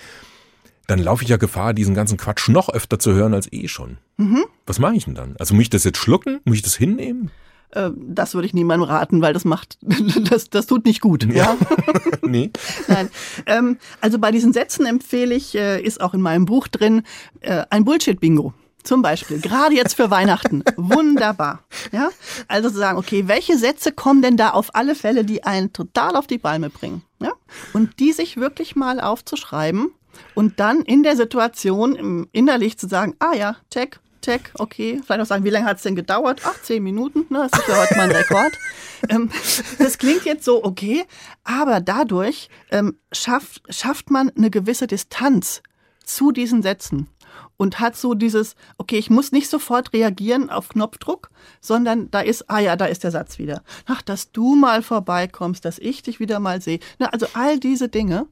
dann 0.88 1.00
laufe 1.00 1.24
ich 1.24 1.30
ja 1.30 1.36
Gefahr, 1.36 1.74
diesen 1.74 1.96
ganzen 1.96 2.18
Quatsch 2.18 2.48
noch 2.48 2.70
öfter 2.70 2.98
zu 2.98 3.14
hören 3.14 3.34
als 3.34 3.52
eh 3.52 3.68
schon. 3.68 3.98
Mhm. 4.16 4.46
Was 4.66 4.80
mache 4.80 4.96
ich 4.96 5.04
denn 5.04 5.16
dann? 5.16 5.36
Also 5.38 5.54
muss 5.54 5.64
ich 5.64 5.70
das 5.70 5.84
jetzt 5.84 5.98
schlucken? 5.98 6.40
Muss 6.46 6.56
ich 6.56 6.62
das 6.64 6.78
hinnehmen? 6.78 7.30
Äh, 7.72 7.92
das 7.96 8.34
würde 8.34 8.46
ich 8.46 8.54
niemandem 8.54 8.88
raten, 8.88 9.22
weil 9.22 9.34
das 9.34 9.44
macht, 9.44 9.78
das, 10.30 10.50
das 10.50 10.66
tut 10.66 10.86
nicht 10.86 11.02
gut. 11.02 11.26
Ja. 11.26 11.34
ja? 11.34 11.58
nee. 12.26 12.52
Nein. 12.88 13.10
Ähm, 13.46 13.78
also 14.00 14.18
bei 14.18 14.32
diesen 14.32 14.54
Sätzen 14.54 14.86
empfehle 14.86 15.36
ich, 15.36 15.56
äh, 15.56 15.82
ist 15.82 16.00
auch 16.00 16.14
in 16.14 16.22
meinem 16.22 16.46
Buch 16.46 16.70
drin, 16.70 17.04
äh, 17.42 17.64
ein 17.70 17.84
Bullshit-Bingo. 17.84 18.54
Zum 18.84 19.02
Beispiel, 19.02 19.40
gerade 19.40 19.76
jetzt 19.76 19.96
für 19.96 20.10
Weihnachten. 20.10 20.64
Wunderbar. 20.76 21.64
Ja? 21.92 22.10
Also 22.48 22.70
zu 22.70 22.78
sagen, 22.78 22.98
okay, 22.98 23.28
welche 23.28 23.58
Sätze 23.58 23.92
kommen 23.92 24.22
denn 24.22 24.38
da 24.38 24.52
auf 24.52 24.76
alle 24.76 24.96
Fälle, 24.96 25.24
die 25.24 25.44
einen 25.44 25.74
total 25.74 26.16
auf 26.16 26.28
die 26.28 26.38
Palme 26.38 26.70
bringen? 26.70 27.04
Ja? 27.20 27.32
Und 27.74 28.00
die 28.00 28.12
sich 28.12 28.38
wirklich 28.38 28.76
mal 28.76 29.00
aufzuschreiben 29.00 29.92
und 30.36 30.60
dann 30.60 30.82
in 30.82 31.04
der 31.04 31.16
Situation 31.16 32.28
innerlich 32.32 32.78
zu 32.78 32.88
sagen, 32.88 33.16
ah 33.20 33.34
ja, 33.36 33.56
check, 33.72 34.00
check, 34.22 34.52
okay. 34.58 35.02
Vielleicht 35.04 35.22
auch 35.22 35.26
sagen, 35.26 35.44
wie 35.44 35.50
lange 35.50 35.66
hat 35.66 35.78
es 35.78 35.84
denn 35.84 35.96
gedauert? 35.96 36.42
Ach, 36.46 36.62
zehn 36.62 36.84
Minuten, 36.84 37.26
ne? 37.30 37.48
das 37.50 37.62
ist 37.62 37.68
ja 37.68 37.78
heute 37.78 37.96
mein 37.96 38.12
Rekord. 38.12 38.52
ähm, 39.10 39.30
das 39.78 39.98
klingt 39.98 40.26
jetzt 40.26 40.46
so 40.46 40.64
okay, 40.64 41.06
aber 41.44 41.82
dadurch 41.82 42.50
ähm, 42.72 42.98
schafft, 43.12 43.62
schafft 43.70 44.10
man 44.10 44.32
eine 44.36 44.50
gewisse 44.50 44.88
Distanz 44.88 45.62
zu 46.04 46.32
diesen 46.32 46.62
Sätzen 46.62 47.08
und 47.62 47.80
hat 47.80 47.96
so 47.96 48.16
dieses, 48.16 48.56
okay, 48.80 48.98
ich 48.98 49.12
muss 49.12 49.32
nicht 49.32 49.48
sofort 49.48 49.94
reagieren 49.94 50.50
auf 50.50 50.70
Knopfdruck, 50.70 51.30
sondern 51.60 52.10
da 52.10 52.22
ist, 52.22 52.50
ah 52.50 52.58
ja, 52.58 52.76
da 52.76 52.86
ist 52.86 53.04
der 53.04 53.12
Satz 53.12 53.38
wieder. 53.38 53.62
Ach, 53.86 54.02
dass 54.02 54.32
du 54.32 54.56
mal 54.56 54.82
vorbeikommst, 54.82 55.64
dass 55.64 55.78
ich 55.78 56.02
dich 56.02 56.20
wieder 56.20 56.40
mal 56.40 56.60
sehe. 56.60 56.80
also 56.98 57.28
all 57.36 57.60
diese 57.60 57.88
Dinge, 57.88 58.26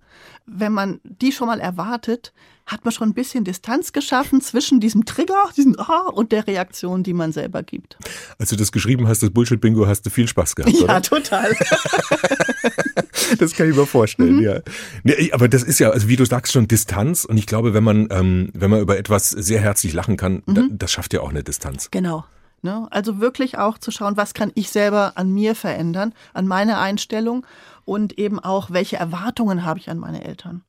wenn 0.51 0.73
man 0.73 0.99
die 1.03 1.31
schon 1.31 1.47
mal 1.47 1.59
erwartet, 1.59 2.33
hat 2.65 2.85
man 2.85 2.91
schon 2.91 3.09
ein 3.09 3.13
bisschen 3.13 3.43
Distanz 3.43 3.93
geschaffen 3.93 4.41
zwischen 4.41 4.79
diesem 4.79 5.05
Trigger, 5.05 5.49
diesem 5.57 5.75
Ah 5.79 6.07
und 6.13 6.31
der 6.31 6.45
Reaktion, 6.45 7.03
die 7.03 7.13
man 7.13 7.31
selber 7.31 7.63
gibt. 7.63 7.97
Als 8.37 8.49
du 8.49 8.55
das 8.55 8.71
geschrieben 8.71 9.07
hast, 9.07 9.23
das 9.23 9.31
Bullshit-Bingo, 9.31 9.87
hast 9.87 10.05
du 10.05 10.09
viel 10.09 10.27
Spaß 10.27 10.55
gehabt, 10.55 10.75
ja, 10.75 10.83
oder? 10.83 11.01
Total. 11.01 11.51
das 13.39 13.53
kann 13.53 13.69
ich 13.69 13.75
mir 13.75 13.87
vorstellen, 13.87 14.37
mhm. 14.37 14.43
ja. 14.43 14.59
Nee, 15.03 15.31
aber 15.31 15.47
das 15.47 15.63
ist 15.63 15.79
ja, 15.79 15.89
also 15.89 16.07
wie 16.07 16.15
du 16.15 16.25
sagst, 16.25 16.53
schon 16.53 16.67
Distanz. 16.67 17.25
Und 17.25 17.37
ich 17.37 17.47
glaube, 17.47 17.73
wenn 17.73 17.83
man, 17.83 18.07
ähm, 18.11 18.51
wenn 18.53 18.69
man 18.69 18.81
über 18.81 18.97
etwas 18.97 19.29
sehr 19.29 19.59
herzlich 19.59 19.93
lachen 19.93 20.17
kann, 20.17 20.43
mhm. 20.45 20.53
da, 20.53 20.63
das 20.69 20.91
schafft 20.91 21.13
ja 21.13 21.21
auch 21.21 21.29
eine 21.29 21.43
Distanz. 21.43 21.89
Genau. 21.89 22.25
Ne? 22.63 22.87
Also 22.91 23.19
wirklich 23.19 23.57
auch 23.57 23.77
zu 23.77 23.91
schauen, 23.91 24.17
was 24.17 24.33
kann 24.33 24.51
ich 24.55 24.69
selber 24.69 25.13
an 25.15 25.31
mir 25.31 25.55
verändern, 25.55 26.13
an 26.33 26.47
meiner 26.47 26.79
Einstellung 26.79 27.45
und 27.85 28.17
eben 28.17 28.39
auch, 28.39 28.71
welche 28.71 28.97
Erwartungen 28.97 29.65
habe 29.65 29.79
ich 29.79 29.89
an 29.89 29.99
meine 29.99 30.23
Eltern. 30.23 30.63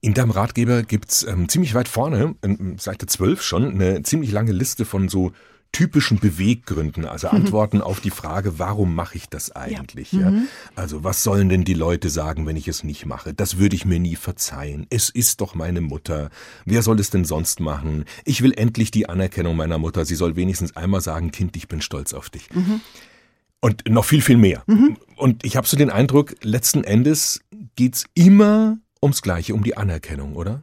In 0.00 0.14
deinem 0.14 0.30
Ratgeber 0.30 0.82
gibt's 0.82 1.22
ähm, 1.22 1.48
ziemlich 1.48 1.74
weit 1.74 1.88
vorne, 1.88 2.34
ähm, 2.42 2.78
Seite 2.78 3.06
12 3.06 3.42
schon, 3.42 3.70
eine 3.70 4.02
ziemlich 4.02 4.32
lange 4.32 4.52
Liste 4.52 4.84
von 4.84 5.08
so 5.08 5.32
typischen 5.74 6.18
Beweggründen, 6.20 7.04
also 7.04 7.28
mhm. 7.28 7.34
Antworten 7.34 7.80
auf 7.82 8.00
die 8.00 8.10
Frage, 8.10 8.58
warum 8.58 8.94
mache 8.94 9.16
ich 9.16 9.28
das 9.28 9.52
eigentlich? 9.52 10.12
Ja. 10.12 10.30
Mhm. 10.30 10.48
Also 10.74 11.04
was 11.04 11.22
sollen 11.22 11.48
denn 11.48 11.64
die 11.64 11.74
Leute 11.74 12.08
sagen, 12.08 12.46
wenn 12.46 12.56
ich 12.56 12.68
es 12.68 12.84
nicht 12.84 13.04
mache? 13.04 13.34
Das 13.34 13.58
würde 13.58 13.76
ich 13.76 13.84
mir 13.84 13.98
nie 13.98 14.16
verzeihen. 14.16 14.86
Es 14.88 15.10
ist 15.10 15.40
doch 15.40 15.54
meine 15.54 15.80
Mutter. 15.80 16.30
Wer 16.64 16.82
soll 16.82 17.00
es 17.00 17.10
denn 17.10 17.24
sonst 17.24 17.60
machen? 17.60 18.04
Ich 18.24 18.40
will 18.40 18.54
endlich 18.56 18.90
die 18.90 19.08
Anerkennung 19.08 19.56
meiner 19.56 19.78
Mutter. 19.78 20.04
Sie 20.04 20.14
soll 20.14 20.36
wenigstens 20.36 20.76
einmal 20.76 21.00
sagen, 21.00 21.32
Kind, 21.32 21.56
ich 21.56 21.68
bin 21.68 21.82
stolz 21.82 22.14
auf 22.14 22.30
dich. 22.30 22.48
Mhm. 22.54 22.80
Und 23.60 23.88
noch 23.88 24.04
viel, 24.04 24.22
viel 24.22 24.36
mehr. 24.36 24.62
Mhm. 24.66 24.96
Und 25.16 25.44
ich 25.44 25.56
habe 25.56 25.66
so 25.66 25.76
den 25.76 25.90
Eindruck, 25.90 26.36
letzten 26.42 26.84
Endes 26.84 27.40
geht's 27.76 28.04
immer 28.14 28.78
ums 29.02 29.22
Gleiche, 29.22 29.54
um 29.54 29.64
die 29.64 29.76
Anerkennung, 29.76 30.36
oder? 30.36 30.62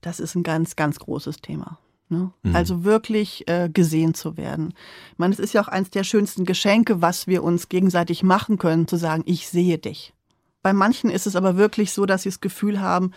Das 0.00 0.20
ist 0.20 0.34
ein 0.34 0.42
ganz, 0.42 0.76
ganz 0.76 0.98
großes 0.98 1.38
Thema. 1.38 1.78
Ne? 2.08 2.30
Mhm. 2.42 2.56
Also 2.56 2.84
wirklich 2.84 3.46
äh, 3.48 3.68
gesehen 3.72 4.14
zu 4.14 4.36
werden. 4.36 4.74
Ich 5.12 5.18
meine, 5.18 5.34
es 5.34 5.40
ist 5.40 5.52
ja 5.52 5.62
auch 5.62 5.68
eines 5.68 5.90
der 5.90 6.04
schönsten 6.04 6.44
Geschenke, 6.44 7.02
was 7.02 7.26
wir 7.26 7.42
uns 7.42 7.68
gegenseitig 7.68 8.22
machen 8.22 8.58
können, 8.58 8.88
zu 8.88 8.96
sagen, 8.96 9.22
ich 9.26 9.48
sehe 9.48 9.78
dich. 9.78 10.14
Bei 10.62 10.72
manchen 10.72 11.10
ist 11.10 11.26
es 11.26 11.36
aber 11.36 11.56
wirklich 11.56 11.92
so, 11.92 12.06
dass 12.06 12.22
sie 12.22 12.30
das 12.30 12.40
Gefühl 12.40 12.80
haben, 12.80 13.12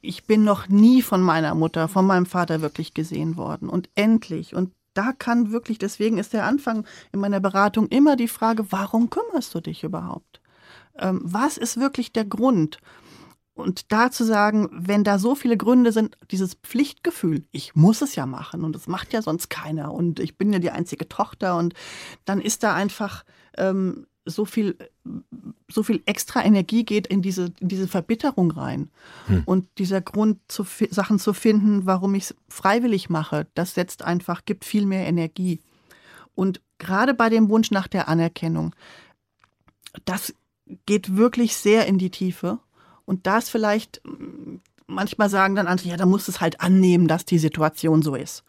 ich 0.00 0.24
bin 0.24 0.44
noch 0.44 0.68
nie 0.68 1.02
von 1.02 1.20
meiner 1.20 1.54
Mutter, 1.54 1.88
von 1.88 2.06
meinem 2.06 2.26
Vater 2.26 2.60
wirklich 2.60 2.94
gesehen 2.94 3.36
worden. 3.36 3.68
Und 3.68 3.88
endlich. 3.94 4.54
Und 4.54 4.72
da 4.94 5.12
kann 5.12 5.50
wirklich, 5.50 5.78
deswegen 5.78 6.18
ist 6.18 6.32
der 6.32 6.44
Anfang 6.44 6.86
in 7.12 7.20
meiner 7.20 7.40
Beratung 7.40 7.88
immer 7.88 8.16
die 8.16 8.28
Frage, 8.28 8.70
warum 8.70 9.10
kümmerst 9.10 9.54
du 9.54 9.60
dich 9.60 9.82
überhaupt? 9.84 10.40
Ähm, 10.98 11.20
was 11.22 11.56
ist 11.56 11.78
wirklich 11.78 12.12
der 12.12 12.24
Grund? 12.24 12.78
Und 13.56 13.90
da 13.90 14.10
zu 14.10 14.22
sagen, 14.24 14.68
wenn 14.70 15.02
da 15.02 15.18
so 15.18 15.34
viele 15.34 15.56
Gründe 15.56 15.90
sind, 15.90 16.18
dieses 16.30 16.54
Pflichtgefühl, 16.54 17.44
ich 17.52 17.74
muss 17.74 18.02
es 18.02 18.14
ja 18.14 18.26
machen 18.26 18.64
und 18.64 18.74
das 18.74 18.86
macht 18.86 19.14
ja 19.14 19.22
sonst 19.22 19.48
keiner 19.48 19.94
und 19.94 20.20
ich 20.20 20.36
bin 20.36 20.52
ja 20.52 20.58
die 20.58 20.70
einzige 20.70 21.08
Tochter 21.08 21.56
und 21.56 21.72
dann 22.26 22.42
ist 22.42 22.62
da 22.62 22.74
einfach 22.74 23.24
ähm, 23.56 24.06
so 24.26 24.44
viel, 24.44 24.76
so 25.68 25.82
viel 25.82 26.02
extra 26.04 26.44
Energie 26.44 26.84
geht 26.84 27.06
in 27.06 27.22
diese, 27.22 27.52
in 27.60 27.68
diese 27.68 27.88
Verbitterung 27.88 28.50
rein. 28.50 28.90
Hm. 29.26 29.42
Und 29.46 29.66
dieser 29.78 30.02
Grund, 30.02 30.38
zu, 30.48 30.66
Sachen 30.90 31.18
zu 31.18 31.32
finden, 31.32 31.86
warum 31.86 32.14
ich 32.14 32.24
es 32.24 32.34
freiwillig 32.48 33.08
mache, 33.08 33.46
das 33.54 33.72
setzt 33.72 34.02
einfach, 34.02 34.44
gibt 34.44 34.66
viel 34.66 34.84
mehr 34.84 35.06
Energie. 35.06 35.60
Und 36.34 36.60
gerade 36.76 37.14
bei 37.14 37.30
dem 37.30 37.48
Wunsch 37.48 37.70
nach 37.70 37.88
der 37.88 38.08
Anerkennung, 38.08 38.74
das 40.04 40.34
geht 40.84 41.16
wirklich 41.16 41.56
sehr 41.56 41.86
in 41.86 41.96
die 41.96 42.10
Tiefe. 42.10 42.58
Und 43.06 43.26
das 43.26 43.48
vielleicht, 43.48 44.02
manchmal 44.86 45.30
sagen 45.30 45.54
dann 45.54 45.66
andere, 45.66 45.88
ja, 45.88 45.96
da 45.96 46.04
musst 46.04 46.28
du 46.28 46.32
es 46.32 46.40
halt 46.40 46.60
annehmen, 46.60 47.08
dass 47.08 47.24
die 47.24 47.38
Situation 47.38 48.02
so 48.02 48.14
ist. 48.14 48.44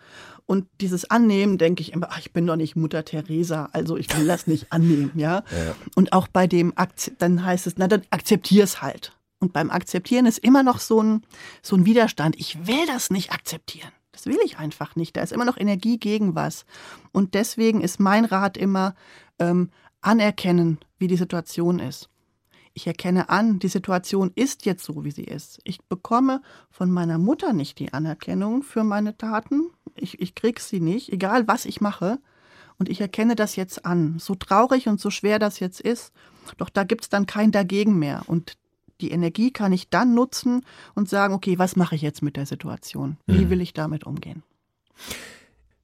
Und 0.46 0.66
dieses 0.82 1.10
Annehmen 1.10 1.58
denke 1.58 1.82
ich 1.82 1.94
immer, 1.94 2.08
ach, 2.10 2.20
ich 2.20 2.32
bin 2.32 2.48
doch 2.48 2.56
nicht 2.56 2.76
Mutter 2.76 3.04
Teresa, 3.04 3.70
also 3.74 3.98
ich 3.98 4.16
will 4.18 4.28
das 4.28 4.48
nicht 4.48 4.72
annehmen, 4.72 5.12
ja. 5.16 5.44
ja. 5.52 5.76
Und 5.96 6.14
auch 6.14 6.28
bei 6.28 6.48
dem, 6.48 6.74
dann 7.20 7.46
heißt 7.46 7.68
es, 7.68 7.76
na, 7.78 7.88
dann 7.88 8.04
akzeptier 8.10 8.64
es 8.64 8.82
halt. 8.82 9.14
Und 9.40 9.54
beim 9.54 9.70
Akzeptieren 9.70 10.26
ist 10.26 10.40
immer 10.40 10.64
noch 10.64 10.80
so 10.80 11.04
ein, 11.04 11.22
so 11.62 11.76
ein 11.76 11.86
Widerstand. 11.86 12.40
Ich 12.40 12.66
will 12.66 12.86
das 12.88 13.12
nicht 13.12 13.32
akzeptieren. 13.32 13.92
Das 14.12 14.26
will 14.26 14.40
ich 14.44 14.58
einfach 14.58 14.96
nicht. 14.96 15.16
Da 15.16 15.22
ist 15.22 15.32
immer 15.32 15.46
noch 15.46 15.58
Energie 15.58 16.00
gegen 16.00 16.34
was. 16.34 16.66
Und 17.12 17.36
deswegen 17.36 17.82
ist 17.82 18.00
mein 18.00 18.26
Rat 18.26 18.58
immer, 18.58 18.96
ähm, 19.38 19.70
anerkennen, 20.02 20.80
wie 20.98 21.08
die 21.08 21.18
Situation 21.18 21.78
ist 21.78 22.10
ich 22.78 22.86
erkenne 22.86 23.30
an, 23.30 23.58
die 23.58 23.70
Situation 23.70 24.32
ist 24.36 24.68
jetzt 24.68 24.84
so, 24.84 25.04
wie 25.04 25.10
sie 25.10 25.24
ist. 25.24 25.60
Ich 25.64 25.82
bekomme 25.82 26.44
von 26.70 26.92
meiner 26.92 27.18
Mutter 27.18 27.52
nicht 27.52 27.80
die 27.80 27.92
Anerkennung 27.92 28.62
für 28.62 28.84
meine 28.84 29.18
Taten. 29.18 29.72
Ich, 29.96 30.22
ich 30.22 30.36
krieg 30.36 30.60
sie 30.60 30.80
nicht, 30.80 31.12
egal 31.12 31.48
was 31.48 31.66
ich 31.66 31.82
mache. 31.82 32.20
Und 32.78 32.88
ich 32.88 33.02
erkenne 33.02 33.36
das 33.36 33.56
jetzt 33.56 33.84
an. 33.84 34.20
So 34.20 34.36
traurig 34.36 34.88
und 34.88 35.02
so 35.02 35.10
schwer 35.10 35.40
das 35.40 35.60
jetzt 35.60 35.82
ist, 35.82 36.14
doch 36.58 36.70
da 36.70 36.84
gibt 36.84 37.06
es 37.06 37.10
dann 37.10 37.26
kein 37.26 37.52
Dagegen 37.52 37.98
mehr. 37.98 38.22
Und 38.28 38.60
die 39.02 39.10
Energie 39.10 39.50
kann 39.50 39.74
ich 39.74 39.90
dann 39.90 40.14
nutzen 40.14 40.64
und 40.94 41.10
sagen, 41.10 41.34
okay, 41.34 41.58
was 41.58 41.78
mache 41.78 41.96
ich 41.96 42.04
jetzt 42.04 42.22
mit 42.22 42.36
der 42.36 42.46
Situation? 42.46 43.18
Wie 43.26 43.46
mhm. 43.46 43.50
will 43.50 43.62
ich 43.62 43.74
damit 43.74 44.04
umgehen? 44.04 44.44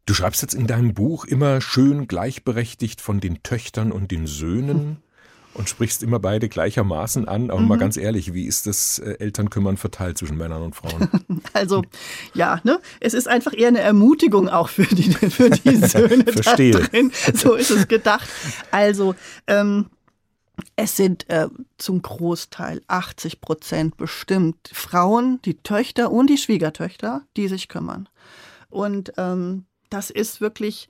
Du 0.06 0.14
schreibst 0.14 0.44
jetzt 0.44 0.54
in 0.54 0.68
deinem 0.68 0.94
Buch 0.94 1.26
immer 1.26 1.60
schön 1.60 2.08
gleichberechtigt 2.08 3.02
von 3.02 3.20
den 3.20 3.42
Töchtern 3.42 3.92
und 3.92 4.12
den 4.12 4.28
Söhnen. 4.28 4.98
Und 5.54 5.70
sprichst 5.70 6.02
immer 6.02 6.20
beide 6.20 6.50
gleichermaßen 6.50 7.28
an. 7.28 7.52
Aber 7.52 7.60
mhm. 7.60 7.68
mal 7.68 7.78
ganz 7.78 7.96
ehrlich, 7.98 8.34
wie 8.34 8.46
ist 8.46 8.66
das 8.66 9.00
äh, 9.00 9.18
Elternkümmern 9.20 9.78
verteilt 9.78 10.18
zwischen 10.18 10.38
Männern 10.38 10.64
und 10.64 10.76
Frauen? 10.76 11.10
Also 11.54 11.84
ja, 12.34 12.60
ne, 12.64 12.80
es 13.00 13.14
ist 13.14 13.28
einfach 13.28 13.54
eher 13.56 13.68
eine 13.68 13.80
Ermutigung 13.80 14.50
auch 14.50 14.70
für 14.70 14.84
die 14.84 15.12
für 15.14 15.50
die 15.50 15.76
Söhne 15.88 16.24
Verstehe. 16.24 16.72
drin. 16.72 17.12
So 17.34 17.54
ist 17.54 17.70
es 17.70 17.88
gedacht. 17.88 18.28
Also 18.72 19.14
ähm, 19.46 19.88
es 20.76 20.96
sind 20.96 21.30
äh, 21.30 21.48
zum 21.78 22.02
Großteil 22.02 22.82
80 22.88 23.42
Prozent 23.42 23.98
bestimmt 23.98 24.70
Frauen, 24.72 25.40
die 25.44 25.56
Töchter 25.56 26.12
und 26.12 26.28
die 26.28 26.38
Schwiegertöchter, 26.38 27.24
die 27.38 27.48
sich 27.48 27.68
kümmern. 27.68 28.10
Und 28.70 29.14
ähm, 29.18 29.66
das 29.90 30.10
ist 30.10 30.42
wirklich, 30.42 30.90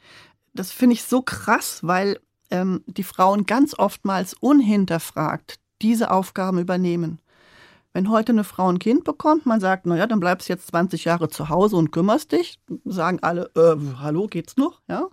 das 0.54 0.71
finde 0.71 0.93
ich 0.93 1.04
so 1.04 1.21
krass, 1.21 1.80
weil 1.82 2.19
ähm, 2.51 2.84
die 2.88 3.03
Frauen 3.03 3.45
ganz 3.45 3.77
oftmals 3.77 4.34
unhinterfragt 4.34 5.60
diese 5.82 6.12
Aufgaben 6.12 6.60
übernehmen. 6.60 7.19
Wenn 7.93 8.10
heute 8.10 8.32
eine 8.32 8.43
Frau 8.43 8.69
ein 8.69 8.79
Kind 8.79 9.03
bekommt, 9.03 9.45
man 9.45 9.60
sagt, 9.60 9.86
naja, 9.86 10.08
dann 10.08 10.19
bleibst 10.19 10.49
du 10.49 10.53
jetzt 10.53 10.67
20 10.67 11.06
Jahre 11.06 11.29
zu 11.29 11.49
Hause 11.49 11.75
und 11.75 11.91
kümmerst 11.91 12.32
dich, 12.32 12.60
sagen 12.86 13.19
alle, 13.21 13.51
äh, 13.56 13.75
hallo, 13.99 14.27
geht's 14.27 14.58
noch? 14.58 14.82
Ja. 14.88 15.10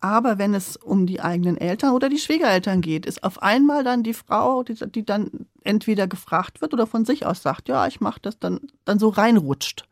Aber 0.00 0.38
wenn 0.38 0.54
es 0.54 0.76
um 0.76 1.06
die 1.06 1.20
eigenen 1.20 1.56
Eltern 1.56 1.94
oder 1.94 2.08
die 2.08 2.18
Schwiegereltern 2.18 2.82
geht, 2.82 3.06
ist 3.06 3.24
auf 3.24 3.42
einmal 3.42 3.82
dann 3.82 4.02
die 4.02 4.14
Frau, 4.14 4.62
die, 4.62 4.74
die 4.74 5.04
dann 5.04 5.46
entweder 5.64 6.06
gefragt 6.06 6.60
wird 6.60 6.72
oder 6.72 6.86
von 6.86 7.04
sich 7.04 7.26
aus 7.26 7.42
sagt, 7.42 7.68
ja, 7.68 7.86
ich 7.86 8.00
mache 8.00 8.20
das, 8.22 8.38
dann, 8.38 8.60
dann 8.84 8.98
so 8.98 9.08
reinrutscht. 9.08 9.86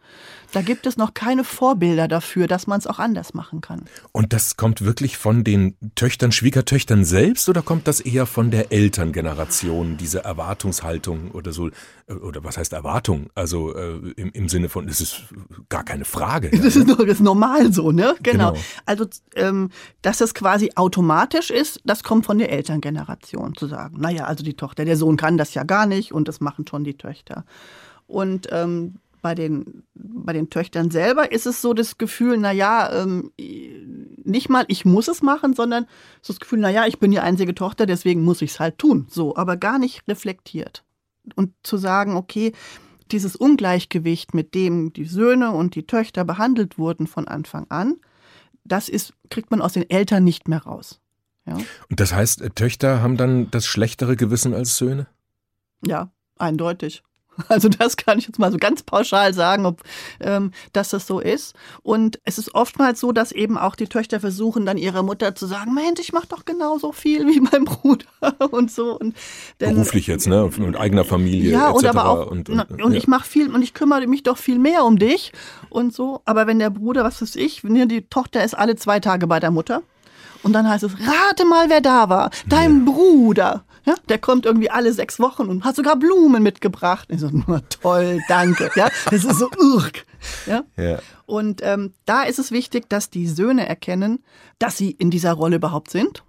Da 0.53 0.61
gibt 0.61 0.87
es 0.87 0.99
noch 0.99 1.15
keine 1.15 1.45
Vorbilder 1.45 2.09
dafür, 2.09 2.47
dass 2.47 2.67
man 2.67 2.79
es 2.79 2.87
auch 2.87 2.99
anders 2.99 3.33
machen 3.33 3.63
kann. 3.63 3.87
Und 4.13 4.35
das 4.35 4.59
kommt 4.59 4.85
wirklich 4.85 5.17
von 5.17 5.45
den 5.45 5.77
Töchtern, 5.95 6.31
Schwiegertöchtern 6.31 7.07
selbst 7.07 7.49
oder 7.49 7.63
kommt 7.63 7.89
das 7.89 8.01
eher 8.01 8.27
von 8.27 8.51
der 8.51 8.71
Elterngeneration, 8.71 9.97
diese 9.97 10.25
Erwartungshaltung 10.25 11.31
oder 11.31 11.53
so? 11.53 11.69
Äh, 12.07 12.13
oder 12.13 12.45
was 12.45 12.59
heißt 12.59 12.75
Erwartung? 12.75 13.31
Also 13.35 13.75
äh, 13.75 14.13
im, 14.17 14.31
im 14.33 14.49
Sinne 14.51 14.69
von, 14.69 14.89
es 14.89 15.01
ist 15.01 15.23
gar 15.71 15.85
keine 15.85 16.05
Frage. 16.05 16.51
Das 16.63 16.77
ist, 16.77 16.89
das 16.89 16.99
ist 16.99 17.21
normal 17.21 17.73
so, 17.73 17.91
ne? 17.91 18.15
Genau. 18.23 18.53
genau. 18.53 18.65
Also, 18.87 19.07
ähm, 19.35 19.71
dass 20.01 20.21
es 20.21 20.33
quasi 20.33 20.71
automatisch 20.77 21.51
ist, 21.51 21.81
das 21.85 22.05
kommt 22.05 22.25
von 22.25 22.39
der 22.39 22.53
Elterngeneration 22.53 23.55
zu 23.57 23.67
sagen. 23.67 23.97
Naja, 23.99 24.25
also 24.25 24.45
die 24.45 24.55
Tochter, 24.55 24.85
der 24.85 24.97
Sohn 24.97 25.17
kann 25.17 25.37
das 25.37 25.55
ja 25.55 25.62
gar 25.65 25.87
nicht 25.87 26.13
und 26.13 26.29
das 26.29 26.41
machen 26.41 26.67
schon 26.67 26.85
die 26.85 26.97
Töchter. 26.97 27.45
Und 28.07 28.49
ähm, 28.51 28.97
bei 29.23 29.35
den, 29.35 29.85
bei 29.95 30.33
den 30.33 30.51
Töchtern 30.51 30.91
selber 30.91 31.33
ist 31.33 31.47
es 31.47 31.63
so 31.63 31.73
das 31.73 31.97
Gefühl, 31.97 32.37
na 32.37 32.53
ja, 32.53 33.03
ähm, 33.03 33.31
nicht 33.37 34.49
mal 34.49 34.65
ich 34.69 34.85
muss 34.85 35.09
es 35.09 35.23
machen, 35.23 35.55
sondern 35.55 35.87
so 36.21 36.33
das 36.33 36.41
Gefühl, 36.41 36.59
na 36.59 36.71
ja, 36.71 36.87
ich 36.87 36.99
bin 36.99 37.13
die 37.13 37.21
einzige 37.21 37.55
Tochter, 37.55 37.87
deswegen 37.87 38.25
muss 38.25 38.43
ich 38.43 38.51
es 38.51 38.61
halt 38.61 38.79
tun. 38.79 39.07
So, 39.09 39.37
aber 39.37 39.57
gar 39.57 39.79
nicht 39.79 40.07
reflektiert. 40.09 40.85
Und 41.37 41.53
zu 41.63 41.77
sagen, 41.77 42.17
okay, 42.17 42.53
dieses 43.13 43.37
Ungleichgewicht, 43.37 44.35
mit 44.35 44.55
dem 44.55 44.93
die 44.93 45.05
Söhne 45.05 45.53
und 45.53 45.77
die 45.77 45.87
Töchter 45.87 46.25
behandelt 46.25 46.79
wurden 46.79 47.07
von 47.07 47.29
Anfang 47.29 47.67
an, 47.69 47.97
das 48.65 48.89
ist, 48.89 49.15
kriegt 49.31 49.51
man 49.51 49.63
aus 49.63 49.75
den 49.75 49.89
Eltern 49.89 50.25
nicht 50.25 50.49
mehr 50.49 50.63
raus. 50.63 51.01
Ja. 51.47 51.55
Und 51.55 52.01
das 52.01 52.13
heißt, 52.13 52.43
Töchter 52.55 53.03
haben 53.03 53.17
dann 53.17 53.51
das 53.51 53.67
schlechtere 53.67 54.17
Gewissen 54.17 54.55
als 54.55 54.77
Söhne? 54.77 55.07
Ja, 55.85 56.11
eindeutig. 56.39 57.03
Also 57.49 57.69
das 57.69 57.97
kann 57.97 58.19
ich 58.19 58.27
jetzt 58.27 58.39
mal 58.39 58.53
so 58.53 58.59
ganz 58.59 58.83
pauschal 58.83 59.35
sagen, 59.35 59.67
ob, 59.67 59.83
ähm, 60.21 60.53
dass 60.73 60.91
das 60.91 61.07
so 61.07 61.21
ist. 61.21 61.55
Und 61.83 62.21
es 62.25 62.39
ist 62.39 62.55
oftmals 62.55 63.01
so, 63.01 63.13
dass 63.13 63.33
eben 63.33 63.59
auch 63.59 63.75
die 63.75 63.87
Töchter 63.87 64.21
versuchen, 64.21 64.67
dann 64.67 64.77
ihrer 64.77 65.03
Mutter 65.03 65.35
zu 65.35 65.47
sagen, 65.47 65.75
Mensch, 65.75 66.01
ich 66.01 66.13
mache 66.13 66.27
doch 66.29 66.45
genauso 66.45 66.93
viel 66.93 67.27
wie 67.27 67.41
mein 67.53 67.65
Bruder 67.65 68.07
und 68.51 68.71
so. 68.71 68.99
Und 68.99 69.17
denn, 69.61 69.75
Beruflich 69.75 70.07
jetzt, 70.07 70.27
ne? 70.27 70.51
Mit 70.59 70.77
eigener 70.77 71.05
Familie. 71.05 71.53
Ja, 71.53 71.71
und 71.71 71.85
aber 71.87 72.07
auch, 72.07 72.31
und, 72.31 72.49
und, 72.49 72.71
und 72.71 72.93
ja. 72.93 72.99
ich 72.99 73.09
mache 73.09 73.27
viel 73.27 73.53
und 73.53 73.63
ich 73.63 73.75
kümmere 73.75 74.07
mich 74.07 74.23
doch 74.23 74.39
viel 74.39 74.59
mehr 74.59 74.85
um 74.85 74.99
dich 74.99 75.33
und 75.71 75.95
so. 75.95 76.21
Aber 76.25 76.47
wenn 76.47 76.59
der 76.59 76.71
Bruder, 76.71 77.05
was 77.05 77.23
weiß 77.23 77.37
ich, 77.37 77.65
wenn 77.65 77.89
die 77.89 78.03
Tochter 78.03 78.45
ist 78.45 78.55
alle 78.55 78.77
zwei 78.77 79.01
Tage 79.01 79.27
bei 79.27 79.41
der 79.41 79.51
Mutter. 79.51 79.83
Und 80.43 80.55
dann 80.55 80.69
heißt 80.69 80.83
es, 80.83 80.93
rate 80.95 81.45
mal, 81.45 81.71
wer 81.71 81.81
da 81.81 82.09
war. 82.09 82.31
Dein 82.49 82.85
ja. 82.85 82.93
Bruder. 82.93 83.65
Ja, 83.85 83.95
der 84.09 84.19
kommt 84.19 84.47
irgendwie 84.47 84.71
alle 84.71 84.93
sechs 84.93 85.19
Wochen 85.19 85.49
und 85.49 85.65
hat 85.65 85.77
sogar 85.77 85.97
Blumen 85.97 86.43
mitgebracht. 86.43 87.09
Ich 87.11 87.21
so, 87.21 87.29
nur 87.31 87.69
toll, 87.69 88.21
danke. 88.29 88.71
Ja, 88.77 88.89
das 89.11 89.25
ist 89.25 89.39
so 89.39 89.51
urk. 89.59 90.05
Ja? 90.47 90.65
ja. 90.77 91.01
Und 91.27 91.61
ähm, 91.65 91.93
da 92.05 92.23
ist 92.23 92.39
es 92.39 92.53
wichtig, 92.53 92.89
dass 92.89 93.11
die 93.11 93.27
Söhne 93.27 93.67
erkennen, 93.67 94.23
dass 94.59 94.77
sie 94.77 94.91
in 94.91 95.11
dieser 95.11 95.33
Rolle 95.33 95.57
überhaupt 95.57 95.91
sind 95.91 96.23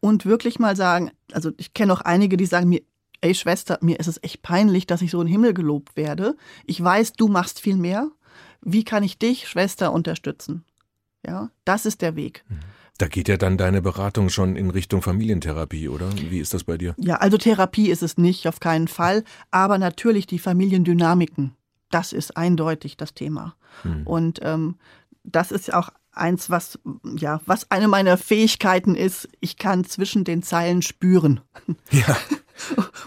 und 0.00 0.26
wirklich 0.26 0.58
mal 0.58 0.76
sagen, 0.76 1.12
also 1.32 1.50
ich 1.56 1.74
kenne 1.74 1.92
auch 1.92 2.02
einige, 2.02 2.36
die 2.36 2.46
sagen 2.46 2.68
mir, 2.68 2.82
ey 3.22 3.34
Schwester, 3.34 3.78
mir 3.80 3.98
ist 3.98 4.08
es 4.08 4.22
echt 4.22 4.42
peinlich, 4.42 4.86
dass 4.86 5.00
ich 5.00 5.10
so 5.12 5.20
in 5.20 5.28
den 5.28 5.32
Himmel 5.32 5.54
gelobt 5.54 5.96
werde. 5.96 6.36
Ich 6.66 6.82
weiß, 6.82 7.12
du 7.14 7.28
machst 7.28 7.60
viel 7.60 7.76
mehr. 7.76 8.10
Wie 8.60 8.84
kann 8.84 9.02
ich 9.02 9.18
dich, 9.18 9.48
Schwester, 9.48 9.92
unterstützen? 9.92 10.64
Ja, 11.26 11.50
das 11.64 11.86
ist 11.86 12.02
der 12.02 12.16
Weg. 12.16 12.44
Mhm. 12.48 12.58
Da 12.98 13.08
geht 13.08 13.28
ja 13.28 13.36
dann 13.36 13.56
deine 13.56 13.82
Beratung 13.82 14.28
schon 14.28 14.54
in 14.54 14.70
Richtung 14.70 15.02
Familientherapie, 15.02 15.88
oder? 15.88 16.10
Wie 16.16 16.38
ist 16.38 16.54
das 16.54 16.64
bei 16.64 16.76
dir? 16.76 16.94
Ja, 16.98 17.16
also 17.16 17.38
Therapie 17.38 17.90
ist 17.90 18.02
es 18.02 18.18
nicht, 18.18 18.46
auf 18.46 18.60
keinen 18.60 18.88
Fall. 18.88 19.24
Aber 19.50 19.78
natürlich 19.78 20.26
die 20.26 20.38
Familiendynamiken, 20.38 21.56
das 21.90 22.12
ist 22.12 22.36
eindeutig 22.36 22.96
das 22.96 23.14
Thema. 23.14 23.56
Hm. 23.82 24.06
Und 24.06 24.40
ähm, 24.42 24.76
das 25.24 25.50
ist 25.52 25.72
auch 25.72 25.90
eins, 26.12 26.50
was, 26.50 26.78
ja, 27.16 27.40
was 27.46 27.70
eine 27.70 27.88
meiner 27.88 28.18
Fähigkeiten 28.18 28.94
ist. 28.94 29.28
Ich 29.40 29.56
kann 29.56 29.84
zwischen 29.84 30.24
den 30.24 30.42
Zeilen 30.42 30.82
spüren. 30.82 31.40
Ja. 31.90 32.16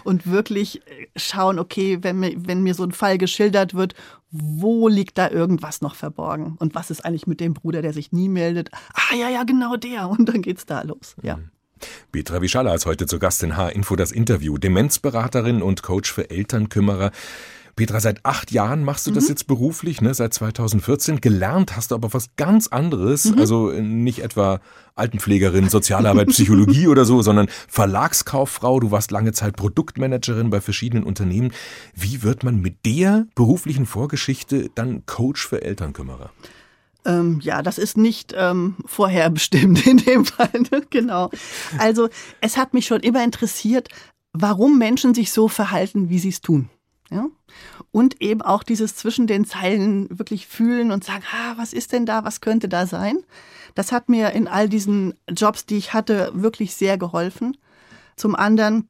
Und 0.04 0.30
wirklich 0.30 0.82
schauen, 1.16 1.58
okay, 1.58 1.98
wenn 2.02 2.20
mir, 2.20 2.34
wenn 2.36 2.62
mir 2.62 2.74
so 2.74 2.84
ein 2.84 2.92
Fall 2.92 3.18
geschildert 3.18 3.74
wird, 3.74 3.94
wo 4.30 4.88
liegt 4.88 5.18
da 5.18 5.30
irgendwas 5.30 5.80
noch 5.80 5.94
verborgen? 5.94 6.56
Und 6.58 6.74
was 6.74 6.90
ist 6.90 7.04
eigentlich 7.04 7.26
mit 7.26 7.40
dem 7.40 7.54
Bruder, 7.54 7.82
der 7.82 7.92
sich 7.92 8.12
nie 8.12 8.28
meldet? 8.28 8.70
Ah, 8.92 9.14
ja, 9.14 9.28
ja, 9.28 9.44
genau 9.44 9.76
der. 9.76 10.08
Und 10.08 10.28
dann 10.28 10.42
geht's 10.42 10.66
da 10.66 10.82
los. 10.82 11.16
Ja. 11.22 11.36
Mhm. 11.36 11.50
Petra 12.10 12.40
Wischala 12.40 12.74
ist 12.74 12.86
heute 12.86 13.06
zu 13.06 13.18
Gast 13.18 13.42
in 13.42 13.56
H-Info 13.56 13.96
das 13.96 14.12
Interview. 14.12 14.56
Demenzberaterin 14.56 15.62
und 15.62 15.82
Coach 15.82 16.12
für 16.12 16.30
Elternkümmerer. 16.30 17.10
Petra, 17.76 18.00
seit 18.00 18.24
acht 18.24 18.52
Jahren 18.52 18.82
machst 18.84 19.06
du 19.06 19.10
mhm. 19.10 19.16
das 19.16 19.28
jetzt 19.28 19.46
beruflich, 19.46 20.00
ne? 20.00 20.14
seit 20.14 20.32
2014. 20.32 21.20
Gelernt 21.20 21.76
hast 21.76 21.90
du 21.90 21.94
aber 21.94 22.14
was 22.14 22.30
ganz 22.36 22.68
anderes. 22.68 23.26
Mhm. 23.26 23.38
Also 23.38 23.70
nicht 23.70 24.20
etwa 24.20 24.60
Altenpflegerin, 24.94 25.68
Sozialarbeit, 25.68 26.28
Psychologie 26.30 26.88
oder 26.88 27.04
so, 27.04 27.20
sondern 27.20 27.48
Verlagskauffrau. 27.68 28.80
Du 28.80 28.90
warst 28.90 29.10
lange 29.10 29.32
Zeit 29.32 29.56
Produktmanagerin 29.56 30.48
bei 30.48 30.62
verschiedenen 30.62 31.04
Unternehmen. 31.04 31.52
Wie 31.94 32.22
wird 32.22 32.42
man 32.44 32.62
mit 32.62 32.86
der 32.86 33.26
beruflichen 33.34 33.84
Vorgeschichte 33.84 34.70
dann 34.74 35.04
Coach 35.04 35.46
für 35.46 35.60
Elternkümmerer? 35.60 36.30
Ähm, 37.04 37.40
ja, 37.42 37.60
das 37.62 37.76
ist 37.76 37.98
nicht 37.98 38.34
ähm, 38.34 38.76
vorherbestimmt 38.86 39.86
in 39.86 39.98
dem 39.98 40.24
Fall. 40.24 40.50
Ne? 40.70 40.82
genau. 40.88 41.30
Also 41.76 42.08
es 42.40 42.56
hat 42.56 42.72
mich 42.72 42.86
schon 42.86 43.00
immer 43.00 43.22
interessiert, 43.22 43.90
warum 44.32 44.78
Menschen 44.78 45.12
sich 45.12 45.30
so 45.30 45.48
verhalten, 45.48 46.08
wie 46.08 46.18
sie 46.18 46.30
es 46.30 46.40
tun. 46.40 46.70
Ja? 47.10 47.26
Und 47.92 48.20
eben 48.20 48.42
auch 48.42 48.62
dieses 48.62 48.96
zwischen 48.96 49.26
den 49.26 49.44
Zeilen 49.44 50.18
wirklich 50.18 50.46
fühlen 50.46 50.90
und 50.90 51.04
sagen, 51.04 51.24
ah, 51.32 51.54
was 51.56 51.72
ist 51.72 51.92
denn 51.92 52.06
da, 52.06 52.24
was 52.24 52.40
könnte 52.40 52.68
da 52.68 52.86
sein? 52.86 53.18
Das 53.74 53.92
hat 53.92 54.08
mir 54.08 54.30
in 54.32 54.48
all 54.48 54.68
diesen 54.68 55.14
Jobs, 55.28 55.66
die 55.66 55.76
ich 55.76 55.92
hatte, 55.92 56.30
wirklich 56.34 56.74
sehr 56.74 56.98
geholfen. 56.98 57.56
Zum 58.16 58.34
anderen 58.34 58.88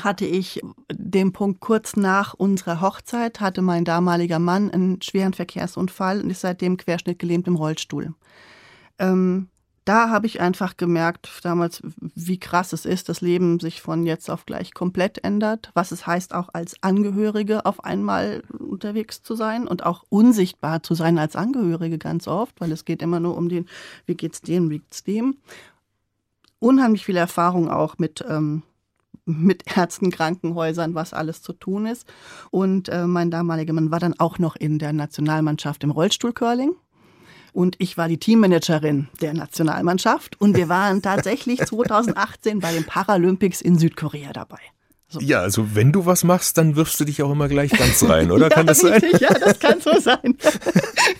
hatte 0.00 0.24
ich 0.24 0.60
den 0.90 1.32
Punkt 1.32 1.60
kurz 1.60 1.96
nach 1.96 2.32
unserer 2.34 2.80
Hochzeit, 2.80 3.40
hatte 3.40 3.60
mein 3.60 3.84
damaliger 3.84 4.38
Mann 4.38 4.70
einen 4.70 5.02
schweren 5.02 5.34
Verkehrsunfall 5.34 6.22
und 6.22 6.30
ist 6.30 6.40
seitdem 6.40 6.76
querschnittgelähmt 6.76 7.46
im 7.46 7.56
Rollstuhl. 7.56 8.14
Ähm, 8.98 9.48
da 9.84 10.10
habe 10.10 10.26
ich 10.26 10.40
einfach 10.40 10.76
gemerkt 10.76 11.28
damals, 11.42 11.82
wie 11.98 12.38
krass 12.38 12.72
es 12.72 12.84
ist, 12.84 13.08
das 13.08 13.20
Leben 13.20 13.58
sich 13.58 13.82
von 13.82 14.06
jetzt 14.06 14.30
auf 14.30 14.46
gleich 14.46 14.74
komplett 14.74 15.24
ändert, 15.24 15.70
was 15.74 15.90
es 15.90 16.06
heißt, 16.06 16.34
auch 16.34 16.50
als 16.52 16.76
Angehörige 16.82 17.66
auf 17.66 17.84
einmal 17.84 18.42
unterwegs 18.58 19.22
zu 19.22 19.34
sein 19.34 19.66
und 19.66 19.84
auch 19.84 20.04
unsichtbar 20.08 20.82
zu 20.82 20.94
sein 20.94 21.18
als 21.18 21.34
Angehörige 21.34 21.98
ganz 21.98 22.28
oft, 22.28 22.60
weil 22.60 22.70
es 22.70 22.84
geht 22.84 23.02
immer 23.02 23.18
nur 23.18 23.36
um 23.36 23.48
den, 23.48 23.66
wie 24.06 24.14
geht's 24.14 24.40
dem, 24.40 24.70
wie 24.70 24.78
geht's 24.78 25.02
dem. 25.02 25.36
Unheimlich 26.60 27.04
viel 27.04 27.16
Erfahrung 27.16 27.68
auch 27.68 27.98
mit 27.98 28.24
ähm, 28.28 28.62
mit 29.24 29.64
Ärzten, 29.76 30.10
Krankenhäusern, 30.10 30.94
was 30.94 31.12
alles 31.12 31.42
zu 31.42 31.52
tun 31.52 31.86
ist. 31.86 32.06
Und 32.50 32.88
äh, 32.88 33.06
mein 33.06 33.30
damaliger 33.30 33.72
Mann 33.72 33.90
war 33.90 34.00
dann 34.00 34.18
auch 34.18 34.38
noch 34.38 34.56
in 34.56 34.78
der 34.78 34.92
Nationalmannschaft 34.92 35.84
im 35.84 35.90
Rollstuhlcurling 35.90 36.74
und 37.52 37.76
ich 37.78 37.96
war 37.96 38.08
die 38.08 38.18
Teammanagerin 38.18 39.08
der 39.20 39.34
Nationalmannschaft 39.34 40.40
und 40.40 40.56
wir 40.56 40.68
waren 40.68 41.02
tatsächlich 41.02 41.60
2018 41.64 42.60
bei 42.60 42.72
den 42.72 42.84
Paralympics 42.84 43.60
in 43.60 43.78
Südkorea 43.78 44.32
dabei. 44.32 44.60
So. 45.12 45.20
Ja, 45.20 45.40
also 45.40 45.74
wenn 45.74 45.92
du 45.92 46.06
was 46.06 46.24
machst, 46.24 46.56
dann 46.56 46.74
wirfst 46.74 46.98
du 46.98 47.04
dich 47.04 47.22
auch 47.22 47.30
immer 47.30 47.46
gleich 47.46 47.70
ganz 47.70 48.02
rein, 48.04 48.30
oder? 48.30 48.44
ja, 48.48 48.48
kann 48.48 48.66
das 48.66 48.78
sein? 48.80 49.02
Ja, 49.20 49.28
das 49.38 49.58
kann 49.58 49.78
so 49.78 50.00
sein. 50.00 50.38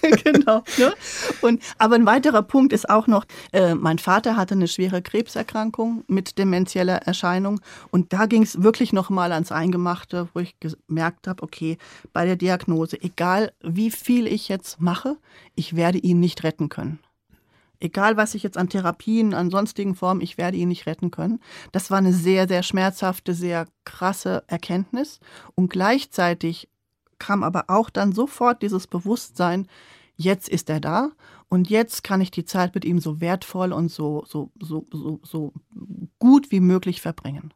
genau. 0.25 0.65
Ne? 0.79 0.95
Und, 1.43 1.63
aber 1.77 1.97
ein 1.97 2.07
weiterer 2.07 2.43
Punkt 2.43 2.73
ist 2.73 2.89
auch 2.89 3.07
noch, 3.07 3.27
äh, 3.53 3.75
mein 3.75 3.99
Vater 3.99 4.37
hatte 4.37 4.55
eine 4.55 4.67
schwere 4.67 5.03
Krebserkrankung 5.03 6.05
mit 6.07 6.39
demenzieller 6.39 7.03
Erscheinung 7.03 7.61
und 7.91 8.15
da 8.15 8.25
ging 8.25 8.43
es 8.43 8.63
wirklich 8.63 8.95
nochmal 8.95 9.31
ans 9.31 9.53
Eingemachte, 9.53 10.27
wo 10.33 10.41
ich 10.41 10.55
gemerkt 10.59 11.29
habe, 11.29 11.43
okay, 11.43 11.77
bei 12.15 12.25
der 12.25 12.37
Diagnose, 12.37 12.99
egal 13.03 13.53
wie 13.61 13.91
viel 13.91 14.27
ich 14.27 14.49
jetzt 14.49 14.81
mache, 14.81 15.19
ich 15.55 15.77
werde 15.77 15.99
ihn 15.99 16.19
nicht 16.19 16.45
retten 16.45 16.71
können 16.71 16.99
egal 17.83 18.17
was 18.17 18.35
ich 18.35 18.43
jetzt 18.43 18.57
an 18.57 18.69
Therapien, 18.69 19.35
an 19.35 19.51
sonstigen 19.51 19.95
Formen, 19.95 20.21
ich 20.21 20.39
werde 20.39 20.57
ihn 20.57 20.69
nicht 20.69 20.87
retten 20.87 21.11
können. 21.11 21.41
Das 21.73 21.91
war 21.91 21.99
eine 21.99 22.13
sehr, 22.13 22.47
sehr 22.47 22.63
schmerzhafte, 22.63 23.35
sehr 23.35 23.67
krasse 23.85 24.45
Erkenntnis. 24.47 25.19
Und 25.55 25.69
gleichzeitig 25.69 26.69
kam 27.19 27.43
aber 27.43 27.65
auch 27.69 27.91
dann 27.91 28.13
sofort 28.13 28.63
dieses 28.63 28.87
Bewusstsein, 28.87 29.67
jetzt 30.17 30.49
ist 30.49 30.71
er 30.71 30.81
da 30.81 31.11
und 31.53 31.69
jetzt 31.69 32.03
kann 32.03 32.23
ich 32.23 32.31
die 32.31 32.47
Zeit 32.47 32.75
mit 32.75 32.87
ihm 32.87 32.99
so 32.99 33.21
wertvoll 33.21 33.75
und 33.75 33.91
so, 33.91 34.25
so, 34.27 34.51
so, 34.59 34.87
so, 34.91 35.21
so 35.23 35.53
gut 36.19 36.51
wie 36.51 36.61
möglich 36.61 37.03
verbringen. 37.03 37.53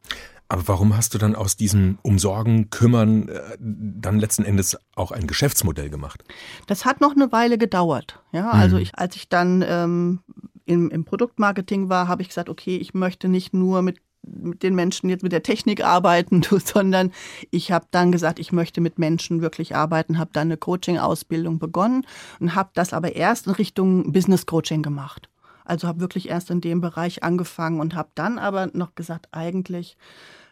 Aber 0.49 0.67
warum 0.67 0.95
hast 0.95 1.15
du 1.15 1.17
dann 1.17 1.33
aus 1.33 1.57
diesem 1.57 1.97
Umsorgen, 2.03 2.69
Kümmern 2.69 3.27
äh, 3.27 3.57
dann 3.59 4.19
letzten 4.19 4.45
Endes 4.45 4.77
auch 4.93 5.09
ein 5.09 5.25
Geschäftsmodell 5.25 5.89
gemacht? 5.89 6.23
Das 6.67 6.85
hat 6.85 7.01
noch 7.01 7.15
eine 7.15 7.31
Weile 7.31 7.57
gedauert. 7.57 8.21
Ja, 8.31 8.51
also 8.51 8.75
mhm. 8.75 8.83
ich, 8.83 8.95
als 8.99 9.15
ich 9.15 9.29
dann 9.29 9.65
ähm, 9.67 10.19
im, 10.65 10.91
im 10.91 11.03
Produktmarketing 11.03 11.89
war, 11.89 12.07
habe 12.07 12.21
ich 12.21 12.27
gesagt, 12.27 12.49
okay, 12.49 12.77
ich 12.77 12.93
möchte 12.93 13.27
nicht 13.27 13.55
nur 13.55 13.81
mit 13.81 13.97
mit 14.27 14.63
den 14.63 14.75
Menschen 14.75 15.09
jetzt 15.09 15.23
mit 15.23 15.31
der 15.31 15.43
Technik 15.43 15.83
arbeiten, 15.83 16.43
sondern 16.63 17.11
ich 17.51 17.71
habe 17.71 17.85
dann 17.91 18.11
gesagt, 18.11 18.39
ich 18.39 18.51
möchte 18.51 18.81
mit 18.81 18.99
Menschen 18.99 19.41
wirklich 19.41 19.75
arbeiten, 19.75 20.17
habe 20.17 20.31
dann 20.33 20.47
eine 20.47 20.57
Coaching-Ausbildung 20.57 21.59
begonnen 21.59 22.05
und 22.39 22.55
habe 22.55 22.69
das 22.73 22.93
aber 22.93 23.15
erst 23.15 23.47
in 23.47 23.53
Richtung 23.53 24.11
Business 24.11 24.45
Coaching 24.45 24.83
gemacht. 24.83 25.29
Also 25.65 25.87
habe 25.87 25.99
wirklich 25.99 26.29
erst 26.29 26.49
in 26.49 26.61
dem 26.61 26.79
Bereich 26.79 27.23
angefangen 27.23 27.79
und 27.79 27.95
habe 27.95 28.09
dann 28.15 28.39
aber 28.39 28.67
noch 28.73 28.95
gesagt, 28.95 29.27
eigentlich 29.31 29.97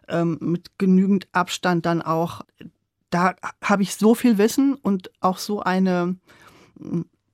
ähm, 0.10 0.38
mit 0.42 0.78
genügend 0.78 1.28
Abstand 1.32 1.86
dann 1.86 2.02
auch, 2.02 2.42
da 3.10 3.36
habe 3.62 3.84
ich 3.84 3.96
so 3.96 4.14
viel 4.14 4.38
Wissen 4.38 4.76
und 4.76 5.12
auch 5.22 5.38
so 5.38 5.62
eine 5.62 6.18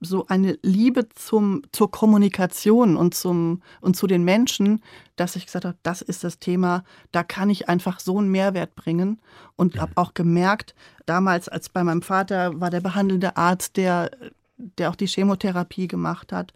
so 0.01 0.25
eine 0.27 0.57
Liebe 0.63 1.07
zum, 1.09 1.61
zur 1.71 1.91
Kommunikation 1.91 2.97
und, 2.97 3.13
zum, 3.13 3.61
und 3.81 3.95
zu 3.95 4.07
den 4.07 4.23
Menschen, 4.23 4.81
dass 5.15 5.35
ich 5.35 5.45
gesagt 5.45 5.63
habe, 5.63 5.77
das 5.83 6.01
ist 6.01 6.23
das 6.23 6.39
Thema, 6.39 6.83
da 7.11 7.23
kann 7.23 7.51
ich 7.51 7.69
einfach 7.69 7.99
so 7.99 8.17
einen 8.17 8.29
Mehrwert 8.29 8.75
bringen. 8.75 9.21
Und 9.55 9.79
habe 9.79 9.93
auch 9.95 10.15
gemerkt, 10.15 10.73
damals, 11.05 11.47
als 11.47 11.69
bei 11.69 11.83
meinem 11.83 12.01
Vater 12.01 12.59
war 12.59 12.71
der 12.71 12.81
behandelnde 12.81 13.37
Arzt, 13.37 13.77
der, 13.77 14.09
der 14.57 14.89
auch 14.89 14.95
die 14.95 15.07
Chemotherapie 15.07 15.87
gemacht 15.87 16.33
hat, 16.33 16.51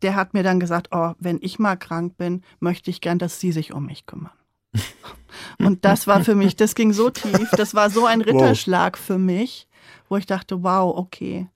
der 0.00 0.14
hat 0.14 0.32
mir 0.32 0.42
dann 0.42 0.58
gesagt, 0.58 0.88
oh, 0.92 1.12
wenn 1.18 1.38
ich 1.42 1.58
mal 1.58 1.76
krank 1.76 2.16
bin, 2.16 2.42
möchte 2.60 2.90
ich 2.90 3.02
gern, 3.02 3.18
dass 3.18 3.40
Sie 3.40 3.52
sich 3.52 3.74
um 3.74 3.86
mich 3.86 4.06
kümmern. 4.06 4.32
Und 5.58 5.84
das 5.84 6.06
war 6.06 6.24
für 6.24 6.34
mich, 6.34 6.56
das 6.56 6.74
ging 6.74 6.92
so 6.92 7.10
tief, 7.10 7.50
das 7.52 7.74
war 7.74 7.90
so 7.90 8.06
ein 8.06 8.22
Ritterschlag 8.22 8.96
wow. 8.98 9.04
für 9.04 9.18
mich, 9.18 9.68
wo 10.08 10.16
ich 10.16 10.26
dachte, 10.26 10.62
wow, 10.62 10.96
okay. 10.96 11.48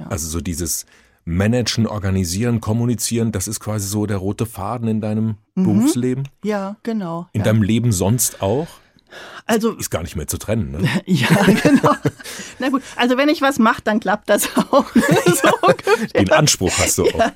Ja. 0.00 0.06
Also 0.06 0.28
so 0.28 0.40
dieses 0.40 0.86
Managen, 1.24 1.86
Organisieren, 1.86 2.60
Kommunizieren, 2.60 3.32
das 3.32 3.48
ist 3.48 3.60
quasi 3.60 3.86
so 3.86 4.06
der 4.06 4.16
rote 4.16 4.46
Faden 4.46 4.88
in 4.88 5.00
deinem 5.00 5.36
mhm. 5.54 5.64
Berufsleben? 5.64 6.28
Ja, 6.42 6.76
genau. 6.82 7.28
In 7.32 7.40
ja. 7.40 7.44
deinem 7.44 7.62
Leben 7.62 7.92
sonst 7.92 8.40
auch? 8.40 8.68
Also 9.46 9.72
ist 9.72 9.90
gar 9.90 10.02
nicht 10.02 10.16
mehr 10.16 10.26
zu 10.26 10.36
trennen. 10.36 10.70
Ne? 10.72 10.88
ja, 11.06 11.28
genau. 11.62 11.94
Na 12.58 12.68
gut, 12.68 12.82
also 12.96 13.16
wenn 13.16 13.28
ich 13.30 13.40
was 13.40 13.58
mache, 13.58 13.80
dann 13.82 14.00
klappt 14.00 14.28
das 14.28 14.48
auch. 14.56 14.84
so 14.94 15.50
Den 16.14 16.30
Anspruch 16.32 16.72
hast 16.78 16.98
du 16.98 17.04
auch. 17.04 17.18
Ja, 17.18 17.32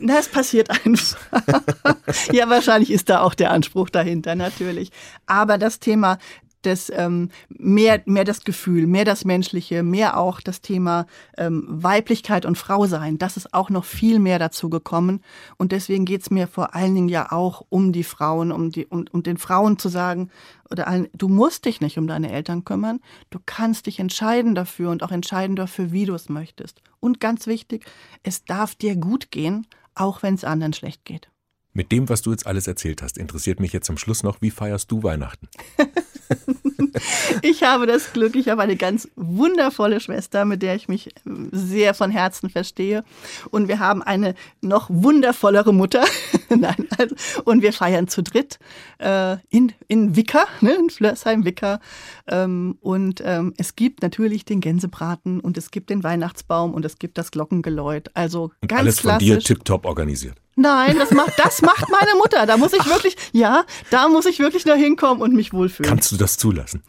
das 0.00 0.28
passiert 0.28 0.70
einfach. 0.70 1.16
ja, 2.32 2.48
wahrscheinlich 2.48 2.90
ist 2.90 3.08
da 3.08 3.20
auch 3.20 3.34
der 3.34 3.52
Anspruch 3.52 3.90
dahinter, 3.90 4.34
natürlich. 4.34 4.90
Aber 5.26 5.58
das 5.58 5.78
Thema 5.78 6.18
das 6.66 6.90
ähm, 6.94 7.30
mehr, 7.48 8.02
mehr 8.04 8.24
das 8.24 8.42
Gefühl, 8.44 8.86
mehr 8.86 9.04
das 9.04 9.24
Menschliche, 9.24 9.82
mehr 9.82 10.18
auch 10.18 10.40
das 10.40 10.60
Thema 10.60 11.06
ähm, 11.36 11.64
Weiblichkeit 11.68 12.44
und 12.44 12.58
Frau 12.58 12.86
sein. 12.86 13.18
Das 13.18 13.36
ist 13.36 13.54
auch 13.54 13.70
noch 13.70 13.84
viel 13.84 14.18
mehr 14.18 14.38
dazu 14.38 14.68
gekommen. 14.68 15.22
Und 15.56 15.72
deswegen 15.72 16.04
geht's 16.04 16.30
mir 16.30 16.48
vor 16.48 16.74
allen 16.74 16.94
Dingen 16.94 17.08
ja 17.08 17.32
auch 17.32 17.64
um 17.68 17.92
die 17.92 18.04
Frauen, 18.04 18.52
um 18.52 18.70
die, 18.70 18.86
um, 18.86 19.04
um 19.12 19.22
den 19.22 19.38
Frauen 19.38 19.78
zu 19.78 19.88
sagen, 19.88 20.30
oder 20.70 20.88
allen, 20.88 21.08
du 21.14 21.28
musst 21.28 21.64
dich 21.64 21.80
nicht 21.80 21.98
um 21.98 22.06
deine 22.06 22.32
Eltern 22.32 22.64
kümmern. 22.64 23.00
Du 23.30 23.38
kannst 23.44 23.86
dich 23.86 24.00
entscheiden 24.00 24.54
dafür 24.54 24.90
und 24.90 25.02
auch 25.02 25.12
entscheiden 25.12 25.56
dafür, 25.56 25.92
wie 25.92 26.06
du 26.06 26.14
es 26.14 26.28
möchtest. 26.28 26.82
Und 27.00 27.20
ganz 27.20 27.46
wichtig, 27.46 27.84
es 28.22 28.44
darf 28.44 28.74
dir 28.74 28.96
gut 28.96 29.30
gehen, 29.30 29.66
auch 29.94 30.22
wenn 30.22 30.34
es 30.34 30.44
anderen 30.44 30.72
schlecht 30.72 31.04
geht. 31.04 31.30
Mit 31.72 31.92
dem, 31.92 32.08
was 32.08 32.22
du 32.22 32.30
jetzt 32.30 32.46
alles 32.46 32.66
erzählt 32.66 33.02
hast, 33.02 33.18
interessiert 33.18 33.60
mich 33.60 33.72
jetzt 33.72 33.86
zum 33.86 33.98
Schluss 33.98 34.22
noch, 34.22 34.40
wie 34.40 34.50
feierst 34.50 34.90
du 34.90 35.02
Weihnachten? 35.02 35.48
ich 37.42 37.62
habe 37.62 37.86
das 37.86 38.12
Glück, 38.12 38.36
ich 38.36 38.48
habe 38.48 38.62
eine 38.62 38.76
ganz 38.76 39.08
wundervolle 39.16 40.00
Schwester, 40.00 40.44
mit 40.44 40.62
der 40.62 40.74
ich 40.74 40.88
mich 40.88 41.14
sehr 41.52 41.94
von 41.94 42.10
Herzen 42.10 42.50
verstehe. 42.50 43.04
Und 43.50 43.68
wir 43.68 43.78
haben 43.78 44.02
eine 44.02 44.34
noch 44.60 44.88
wundervollere 44.90 45.72
Mutter. 45.72 46.04
Nein, 46.56 46.88
also, 46.98 47.14
und 47.44 47.62
wir 47.62 47.72
feiern 47.72 48.08
zu 48.08 48.22
dritt 48.22 48.58
äh, 48.98 49.36
in, 49.50 49.72
in 49.88 50.16
Wicker, 50.16 50.46
ne, 50.60 50.74
in 50.74 50.90
Flörsheim-Wicker. 50.90 51.80
Ähm, 52.26 52.78
und 52.80 53.22
ähm, 53.24 53.54
es 53.56 53.76
gibt 53.76 54.02
natürlich 54.02 54.44
den 54.44 54.60
Gänsebraten 54.60 55.40
und 55.40 55.56
es 55.58 55.70
gibt 55.70 55.90
den 55.90 56.04
Weihnachtsbaum 56.04 56.74
und 56.74 56.84
es 56.84 56.98
gibt 56.98 57.18
das 57.18 57.30
Glockengeläut. 57.30 58.10
Also 58.14 58.50
und 58.60 58.68
ganz 58.68 58.80
alles 58.80 58.96
klassisch. 58.98 59.28
von 59.28 59.38
dir 59.38 59.44
tiptop 59.44 59.86
organisiert. 59.86 60.36
Nein, 60.56 60.96
das 60.98 61.10
macht, 61.10 61.34
das 61.36 61.60
macht 61.60 61.90
meine 61.90 62.14
Mutter. 62.16 62.46
Da 62.46 62.56
muss 62.56 62.72
ich 62.72 62.80
Ach. 62.80 62.86
wirklich, 62.86 63.16
ja, 63.32 63.64
da 63.90 64.08
muss 64.08 64.24
ich 64.24 64.38
wirklich 64.38 64.64
nur 64.64 64.76
hinkommen 64.76 65.22
und 65.22 65.34
mich 65.34 65.52
wohlfühlen. 65.52 65.88
Kannst 65.88 66.10
du 66.12 66.16
das 66.16 66.38
zulassen? 66.38 66.82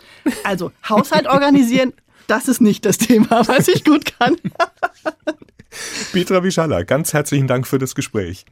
Also, 0.43 0.71
Haushalt 0.87 1.27
organisieren, 1.27 1.93
das 2.27 2.47
ist 2.47 2.61
nicht 2.61 2.85
das 2.85 2.97
Thema, 2.97 3.45
was 3.47 3.67
ich 3.67 3.83
gut 3.83 4.17
kann. 4.17 4.37
Petra 6.13 6.43
Wischalla, 6.43 6.83
ganz 6.83 7.13
herzlichen 7.13 7.47
Dank 7.47 7.67
für 7.67 7.77
das 7.77 7.95
Gespräch. 7.95 8.45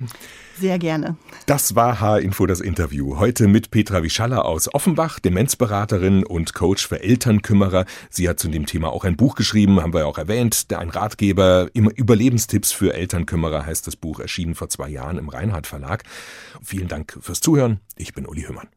Sehr 0.60 0.80
gerne. 0.80 1.18
Das 1.46 1.76
war 1.76 2.00
H-Info 2.00 2.46
das 2.46 2.62
Interview. 2.62 3.18
Heute 3.20 3.48
mit 3.48 3.72
Petra 3.72 4.04
Wischalla 4.04 4.42
aus 4.42 4.74
Offenbach, 4.74 5.20
Demenzberaterin 5.20 6.24
und 6.24 6.54
Coach 6.54 6.88
für 6.88 7.02
Elternkümmerer. 7.02 7.86
Sie 8.10 8.30
hat 8.30 8.40
zu 8.40 8.48
dem 8.48 8.66
Thema 8.66 8.92
auch 8.92 9.04
ein 9.04 9.18
Buch 9.18 9.36
geschrieben, 9.36 9.82
haben 9.82 9.94
wir 9.94 10.02
ja 10.02 10.06
auch 10.06 10.18
erwähnt. 10.18 10.68
Ein 10.76 10.90
Ratgeber, 10.90 11.70
Überlebenstipps 11.74 12.72
für 12.72 12.94
Elternkümmerer 12.94 13.66
heißt 13.66 13.88
das 13.88 13.96
Buch, 13.96 14.20
erschienen 14.20 14.56
vor 14.56 14.70
zwei 14.70 14.90
Jahren 14.90 15.18
im 15.18 15.30
Reinhardt 15.30 15.68
Verlag. 15.68 16.04
Vielen 16.64 16.88
Dank 16.88 17.18
fürs 17.22 17.42
Zuhören. 17.42 17.80
Ich 17.98 18.14
bin 18.14 18.26
Uli 18.26 18.44
Hümmern. 18.44 18.68